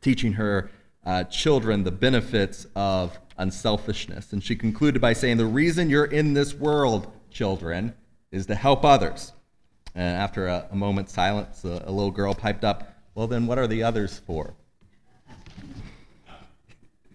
teaching 0.00 0.32
her 0.32 0.68
uh, 1.06 1.22
children 1.22 1.84
the 1.84 1.92
benefits 1.92 2.66
of 2.74 3.16
unselfishness. 3.38 4.32
And 4.32 4.42
she 4.42 4.56
concluded 4.56 5.00
by 5.00 5.12
saying, 5.12 5.36
The 5.36 5.46
reason 5.46 5.90
you're 5.90 6.04
in 6.06 6.34
this 6.34 6.54
world, 6.54 7.12
children, 7.34 7.92
is 8.32 8.46
to 8.46 8.54
help 8.54 8.84
others. 8.84 9.32
And 9.94 10.16
after 10.16 10.46
a, 10.46 10.66
a 10.70 10.76
moment's 10.76 11.12
silence, 11.12 11.64
a, 11.64 11.82
a 11.84 11.92
little 11.92 12.10
girl 12.10 12.34
piped 12.34 12.64
up, 12.64 12.94
Well, 13.14 13.26
then 13.26 13.46
what 13.46 13.58
are 13.58 13.66
the 13.66 13.82
others 13.82 14.18
for? 14.26 14.54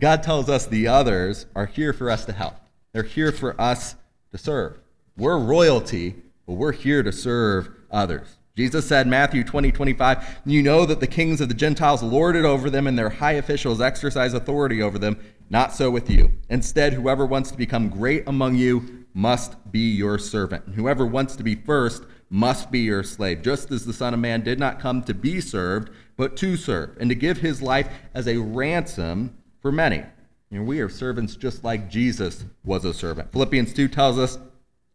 God 0.00 0.22
tells 0.22 0.48
us 0.48 0.66
the 0.66 0.88
others 0.88 1.46
are 1.54 1.66
here 1.66 1.92
for 1.92 2.10
us 2.10 2.24
to 2.24 2.32
help. 2.32 2.54
They're 2.92 3.02
here 3.02 3.30
for 3.30 3.60
us 3.60 3.94
to 4.32 4.38
serve. 4.38 4.78
We're 5.16 5.38
royalty, 5.38 6.16
but 6.46 6.54
we're 6.54 6.72
here 6.72 7.02
to 7.02 7.12
serve 7.12 7.68
others. 7.90 8.38
Jesus 8.56 8.86
said, 8.86 9.06
Matthew 9.06 9.44
20, 9.44 9.70
25, 9.70 10.40
You 10.44 10.62
know 10.62 10.86
that 10.86 11.00
the 11.00 11.06
kings 11.06 11.40
of 11.40 11.48
the 11.48 11.54
Gentiles 11.54 12.02
lord 12.02 12.34
it 12.34 12.44
over 12.44 12.68
them, 12.68 12.86
and 12.86 12.98
their 12.98 13.10
high 13.10 13.32
officials 13.32 13.80
exercise 13.80 14.34
authority 14.34 14.82
over 14.82 14.98
them. 14.98 15.18
Not 15.50 15.74
so 15.74 15.90
with 15.90 16.08
you. 16.08 16.32
Instead, 16.48 16.92
whoever 16.92 17.26
wants 17.26 17.50
to 17.50 17.58
become 17.58 17.88
great 17.88 18.22
among 18.28 18.54
you 18.54 19.04
must 19.12 19.72
be 19.72 19.90
your 19.90 20.16
servant. 20.16 20.74
Whoever 20.76 21.04
wants 21.04 21.34
to 21.36 21.42
be 21.42 21.56
first 21.56 22.04
must 22.30 22.70
be 22.70 22.78
your 22.78 23.02
slave, 23.02 23.42
just 23.42 23.72
as 23.72 23.84
the 23.84 23.92
Son 23.92 24.14
of 24.14 24.20
Man 24.20 24.42
did 24.42 24.60
not 24.60 24.78
come 24.78 25.02
to 25.02 25.12
be 25.12 25.40
served, 25.40 25.90
but 26.16 26.36
to 26.36 26.56
serve, 26.56 26.96
and 27.00 27.10
to 27.10 27.16
give 27.16 27.38
his 27.38 27.60
life 27.60 27.88
as 28.14 28.28
a 28.28 28.36
ransom 28.36 29.36
for 29.60 29.72
many. 29.72 30.04
And 30.52 30.66
we 30.66 30.80
are 30.80 30.88
servants 30.88 31.34
just 31.34 31.64
like 31.64 31.90
Jesus 31.90 32.44
was 32.64 32.84
a 32.84 32.94
servant. 32.94 33.32
Philippians 33.32 33.72
2 33.72 33.88
tells 33.88 34.18
us 34.18 34.38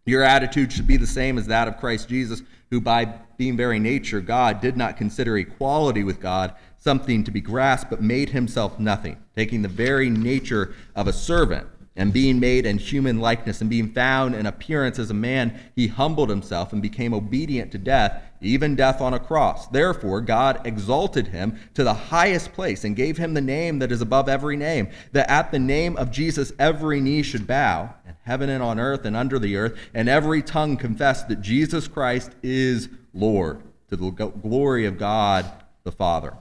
your 0.06 0.24
attitude 0.24 0.72
should 0.72 0.88
be 0.88 0.98
the 0.98 1.08
same 1.08 1.38
as 1.38 1.48
that 1.48 1.68
of 1.68 1.78
Christ 1.78 2.08
Jesus, 2.08 2.42
who 2.70 2.80
by 2.80 3.06
being 3.38 3.58
very 3.58 3.80
nature 3.80 4.22
God 4.22 4.62
did 4.62 4.78
not 4.78 4.96
consider 4.96 5.38
equality 5.38 6.04
with 6.04 6.22
God 6.22 6.56
something 6.86 7.24
to 7.24 7.32
be 7.32 7.42
grasped, 7.42 7.90
but 7.90 8.00
made 8.00 8.30
himself 8.30 8.78
nothing, 8.78 9.18
taking 9.36 9.64
the 9.64 9.68
very 9.68 10.08
nature 10.08 10.76
of 10.96 11.08
a 11.08 11.14
servant 11.14 11.68
and 11.96 12.14
being 12.14 12.40
made 12.40 12.64
in 12.64 12.78
human 12.78 13.20
likeness 13.20 13.60
and 13.60 13.72
being 13.72 13.92
found 13.92 14.36
in 14.36 14.46
appearance 14.46 15.00
as 15.00 15.10
a 15.10 15.14
man, 15.14 15.60
he 15.76 15.88
humbled 15.88 16.30
himself 16.30 16.74
and 16.74 16.84
became 16.84 17.12
obedient 17.12 17.72
to 17.72 17.80
death, 17.80 18.22
even 18.40 18.76
death 18.76 19.02
on 19.02 19.16
a 19.16 19.20
cross. 19.20 19.68
Therefore, 19.68 20.22
God 20.22 20.62
exalted 20.68 21.28
him 21.28 21.58
to 21.74 21.84
the 21.84 21.94
highest 21.94 22.54
place 22.54 22.84
and 22.84 22.96
gave 22.96 23.18
him 23.18 23.34
the 23.34 23.42
name 23.42 23.80
that 23.80 23.92
is 23.92 24.02
above 24.02 24.30
every 24.30 24.56
name, 24.56 24.90
that 25.14 25.28
at 25.28 25.52
the 25.52 25.58
name 25.58 25.98
of 25.98 26.12
Jesus 26.12 26.54
every 26.60 27.02
knee 27.02 27.24
should 27.24 27.48
bow, 27.48 27.96
in 28.06 28.14
heaven 28.26 28.50
and 28.50 28.62
on 28.62 28.80
earth 28.80 29.06
and 29.06 29.16
under 29.16 29.40
the 29.40 29.56
earth, 29.56 29.76
and 29.96 30.08
every 30.08 30.44
tongue 30.44 30.78
confess 30.78 31.24
that 31.24 31.42
Jesus 31.42 31.88
Christ 31.88 32.34
is 32.44 32.90
Lord, 33.12 33.64
to 33.90 33.96
the 33.96 34.12
glory 34.12 34.86
of 34.86 35.00
God 35.00 35.50
the 35.84 35.92
Father. 35.92 36.38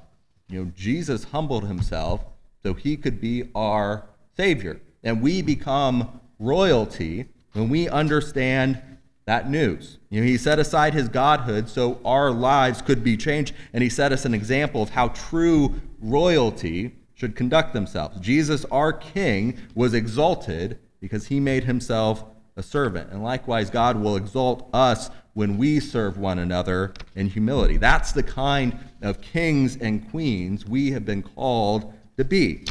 You 0.48 0.64
know, 0.64 0.70
Jesus 0.76 1.24
humbled 1.24 1.66
himself 1.66 2.24
so 2.62 2.74
he 2.74 2.96
could 2.96 3.20
be 3.20 3.50
our 3.54 4.06
Savior 4.36 4.80
and 5.04 5.20
we 5.20 5.42
become 5.42 6.20
royalty 6.38 7.26
when 7.52 7.68
we 7.68 7.88
understand 7.88 8.80
that 9.26 9.48
news. 9.48 9.98
You 10.10 10.20
know, 10.20 10.26
he 10.26 10.36
set 10.36 10.58
aside 10.58 10.94
his 10.94 11.08
godhood 11.08 11.68
so 11.68 12.00
our 12.04 12.30
lives 12.30 12.82
could 12.82 13.02
be 13.04 13.16
changed, 13.16 13.54
and 13.72 13.82
he 13.82 13.88
set 13.88 14.12
us 14.12 14.24
an 14.24 14.34
example 14.34 14.82
of 14.82 14.90
how 14.90 15.08
true 15.08 15.74
royalty 16.00 16.94
should 17.14 17.36
conduct 17.36 17.72
themselves. 17.72 18.18
Jesus, 18.20 18.64
our 18.66 18.92
King, 18.92 19.56
was 19.74 19.94
exalted 19.94 20.78
because 21.00 21.28
he 21.28 21.40
made 21.40 21.64
himself 21.64 22.24
a 22.56 22.62
servant. 22.62 23.10
And 23.10 23.22
likewise, 23.22 23.70
God 23.70 23.96
will 24.00 24.16
exalt 24.16 24.68
us 24.72 25.10
when 25.34 25.58
we 25.58 25.80
serve 25.80 26.18
one 26.18 26.38
another 26.38 26.94
in 27.16 27.28
humility. 27.28 27.76
That's 27.76 28.12
the 28.12 28.22
kind 28.22 28.78
of 29.02 29.20
kings 29.20 29.76
and 29.76 30.08
queens 30.10 30.66
we 30.66 30.92
have 30.92 31.04
been 31.04 31.22
called 31.22 31.92
to 32.16 32.24
be. 32.24 32.66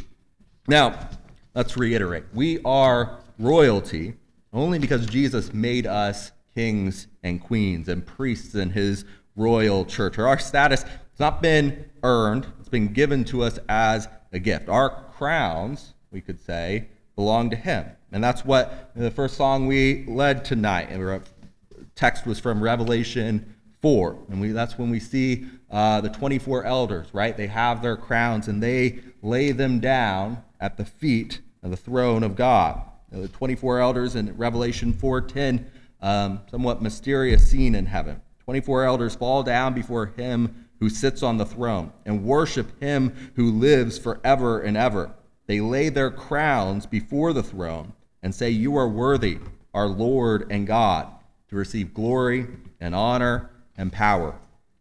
Now, 0.68 1.10
Let's 1.56 1.78
reiterate. 1.78 2.24
We 2.34 2.60
are 2.66 3.20
royalty 3.38 4.16
only 4.54 4.80
because 4.80 5.06
Jesus 5.06 5.54
made 5.54 5.86
us 5.86 6.32
kings 6.56 7.06
and 7.22 7.40
queens 7.40 7.90
and 7.90 8.04
priests 8.04 8.56
in 8.56 8.72
his 8.72 9.06
royal 9.36 9.86
church. 9.86 10.18
Our 10.18 10.40
status 10.40 10.82
has 10.82 11.20
not 11.20 11.44
been 11.44 11.86
earned, 12.02 12.48
it's 12.60 12.70
been 12.70 12.92
given 12.92 13.24
to 13.26 13.44
us 13.44 13.60
as 13.70 14.08
a 14.32 14.40
gift. 14.40 14.68
Our 14.68 15.12
crowns, 15.12 15.94
we 16.10 16.22
could 16.22 16.40
say, 16.40 16.88
belong 17.16 17.52
to 17.52 17.56
him. 17.56 17.86
And 18.14 18.24
that's 18.24 18.46
what 18.46 18.92
the 18.96 19.10
first 19.10 19.36
song 19.36 19.66
we 19.66 20.06
led 20.06 20.46
tonight, 20.46 20.90
and 20.92 21.22
text 21.96 22.28
was 22.28 22.40
from 22.40 22.62
Revelation 22.62 23.56
4. 23.82 24.18
And 24.30 24.40
we, 24.40 24.52
that's 24.52 24.78
when 24.78 24.92
we 24.92 25.00
see 25.00 25.48
uh, 25.72 26.00
the 26.00 26.10
24 26.10 26.64
elders, 26.64 27.08
right? 27.12 27.36
They 27.36 27.48
have 27.48 27.82
their 27.82 27.98
crowns 27.98 28.48
and 28.48 28.62
they 28.62 29.00
lay 29.24 29.52
them 29.52 29.80
down 29.80 30.44
at 30.60 30.78
the 30.78 30.86
feet 30.86 31.42
of 31.64 31.72
the 31.72 31.78
throne 31.78 32.24
of 32.24 32.36
God. 32.36 32.82
The 33.12 33.28
24 33.28 33.80
elders 33.80 34.16
in 34.16 34.38
Revelation 34.38 34.94
4:10, 34.94 35.66
um, 36.02 36.42
somewhat 36.50 36.82
mysterious 36.82 37.50
scene 37.50 37.74
in 37.74 37.88
heaven. 37.88 38.22
24 38.46 38.84
elders 38.86 39.16
fall 39.16 39.42
down 39.42 39.74
before 39.74 40.08
him 40.18 40.68
who 40.80 40.90
sits 40.90 41.24
on 41.24 41.38
the 41.38 41.46
throne 41.46 41.92
and 42.06 42.24
worship 42.24 42.80
him 42.80 43.32
who 43.36 43.52
lives 43.52 43.98
forever 43.98 44.60
and 44.60 44.78
ever. 44.78 45.12
They 45.48 45.62
lay 45.62 45.90
their 45.90 46.12
crowns 46.12 46.86
before 46.86 47.34
the 47.34 47.44
throne 47.44 47.94
and 48.24 48.34
say, 48.34 48.50
You 48.50 48.76
are 48.78 48.88
worthy, 48.88 49.38
our 49.74 49.88
Lord 49.88 50.48
and 50.50 50.66
God, 50.66 51.08
to 51.50 51.56
receive 51.56 51.94
glory 51.94 52.48
and 52.80 52.96
honor 52.96 53.52
and 53.78 53.92
power. 53.92 54.34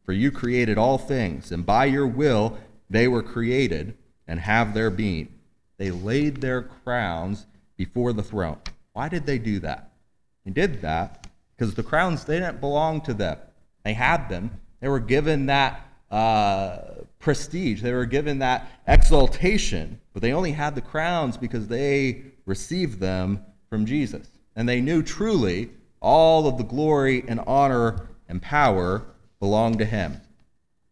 For 0.05 0.13
you 0.13 0.31
created 0.31 0.79
all 0.79 0.97
things, 0.97 1.53
and 1.53 1.67
by 1.67 1.85
your 1.87 2.07
will 2.07 2.57
they 2.89 3.09
were 3.09 3.23
created 3.23 3.95
and 4.27 4.41
have 4.41 4.73
their 4.73 4.91
being. 4.91 5.29
They 5.77 5.91
laid 5.91 6.37
their 6.39 6.63
crowns 6.63 7.47
before 7.77 8.13
the 8.13 8.23
throne. 8.23 8.59
Why 8.93 9.09
did 9.09 9.27
they 9.27 9.39
do 9.39 9.59
that? 9.61 9.91
They 10.45 10.51
did 10.51 10.81
that 10.83 11.27
because 11.57 11.75
the 11.75 11.83
crowns 11.83 12.25
they 12.25 12.39
didn't 12.39 12.61
belong 12.61 13.01
to 13.03 13.15
them. 13.15 13.39
They 13.85 13.95
had 13.95 14.29
them. 14.29 14.61
They 14.81 14.89
were 14.89 15.01
given 15.01 15.47
that 15.47 15.81
uh, 16.11 16.79
prestige. 17.19 17.83
They 17.83 17.93
were 17.93 18.07
given 18.07 18.41
that 18.41 18.71
exaltation, 18.87 20.01
but 20.13 20.23
they 20.23 20.33
only 20.33 20.53
had 20.53 20.75
the 20.75 20.81
crowns 20.81 21.37
because 21.37 21.69
they 21.69 22.32
received 22.47 23.01
them 23.01 23.45
from 23.69 23.87
Jesus. 23.87 24.29
And 24.55 24.69
they 24.69 24.81
knew 24.81 25.03
truly 25.03 25.71
all 26.01 26.47
of 26.47 26.59
the 26.59 26.65
glory 26.65 27.25
and 27.27 27.41
honor 27.47 28.09
and 28.29 28.43
power 28.43 29.05
belonged 29.41 29.79
to 29.79 29.85
him. 29.85 30.21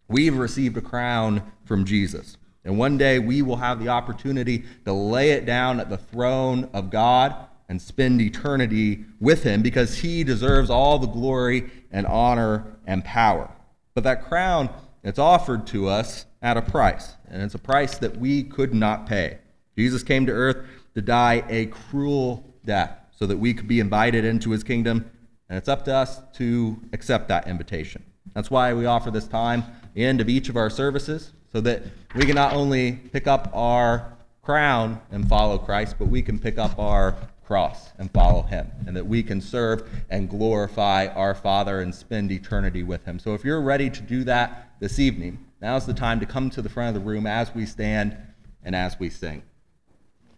We've 0.08 0.36
received 0.36 0.76
a 0.76 0.80
crown 0.80 1.52
from 1.64 1.84
Jesus. 1.84 2.36
And 2.64 2.78
one 2.78 2.98
day 2.98 3.18
we 3.18 3.42
will 3.42 3.56
have 3.56 3.80
the 3.80 3.88
opportunity 3.88 4.64
to 4.84 4.92
lay 4.92 5.30
it 5.30 5.46
down 5.46 5.80
at 5.80 5.88
the 5.88 5.96
throne 5.96 6.68
of 6.72 6.90
God 6.90 7.34
and 7.68 7.80
spend 7.80 8.20
eternity 8.20 9.04
with 9.20 9.44
him 9.44 9.62
because 9.62 9.98
he 9.98 10.24
deserves 10.24 10.70
all 10.70 10.98
the 10.98 11.06
glory 11.06 11.70
and 11.92 12.06
honor 12.06 12.76
and 12.86 13.04
power. 13.04 13.50
But 13.94 14.04
that 14.04 14.24
crown, 14.24 14.68
it's 15.04 15.18
offered 15.18 15.66
to 15.68 15.88
us 15.88 16.26
at 16.42 16.56
a 16.56 16.62
price, 16.62 17.14
and 17.28 17.42
it's 17.42 17.54
a 17.54 17.58
price 17.58 17.98
that 17.98 18.16
we 18.16 18.42
could 18.42 18.74
not 18.74 19.06
pay. 19.06 19.38
Jesus 19.76 20.02
came 20.02 20.26
to 20.26 20.32
earth 20.32 20.66
to 20.94 21.02
die 21.02 21.44
a 21.48 21.66
cruel 21.66 22.44
death 22.64 22.96
so 23.10 23.26
that 23.26 23.38
we 23.38 23.54
could 23.54 23.68
be 23.68 23.80
invited 23.80 24.24
into 24.24 24.50
his 24.50 24.64
kingdom, 24.64 25.10
and 25.48 25.58
it's 25.58 25.68
up 25.68 25.84
to 25.84 25.94
us 25.94 26.20
to 26.34 26.80
accept 26.92 27.28
that 27.28 27.46
invitation. 27.46 28.02
That's 28.34 28.50
why 28.50 28.72
we 28.74 28.86
offer 28.86 29.10
this 29.10 29.26
time, 29.26 29.64
the 29.94 30.04
end 30.04 30.20
of 30.20 30.28
each 30.28 30.48
of 30.48 30.56
our 30.56 30.70
services, 30.70 31.32
so 31.52 31.60
that 31.62 31.82
we 32.14 32.24
can 32.24 32.34
not 32.34 32.54
only 32.54 32.92
pick 32.92 33.26
up 33.26 33.50
our 33.52 34.16
crown 34.42 35.00
and 35.10 35.28
follow 35.28 35.58
Christ, 35.58 35.96
but 35.98 36.08
we 36.08 36.22
can 36.22 36.38
pick 36.38 36.58
up 36.58 36.78
our 36.78 37.16
cross 37.44 37.90
and 37.98 38.10
follow 38.12 38.42
him, 38.42 38.70
and 38.86 38.96
that 38.96 39.06
we 39.06 39.22
can 39.22 39.40
serve 39.40 39.88
and 40.08 40.30
glorify 40.30 41.08
our 41.08 41.34
Father 41.34 41.80
and 41.80 41.92
spend 41.92 42.30
eternity 42.30 42.84
with 42.84 43.04
him. 43.04 43.18
So 43.18 43.34
if 43.34 43.44
you're 43.44 43.60
ready 43.60 43.90
to 43.90 44.00
do 44.00 44.22
that 44.24 44.70
this 44.78 45.00
evening, 45.00 45.44
now's 45.60 45.84
the 45.84 45.94
time 45.94 46.20
to 46.20 46.26
come 46.26 46.48
to 46.50 46.62
the 46.62 46.68
front 46.68 46.96
of 46.96 47.02
the 47.02 47.08
room 47.08 47.26
as 47.26 47.52
we 47.54 47.66
stand 47.66 48.16
and 48.62 48.76
as 48.76 49.00
we 49.00 49.10
sing. 49.10 49.42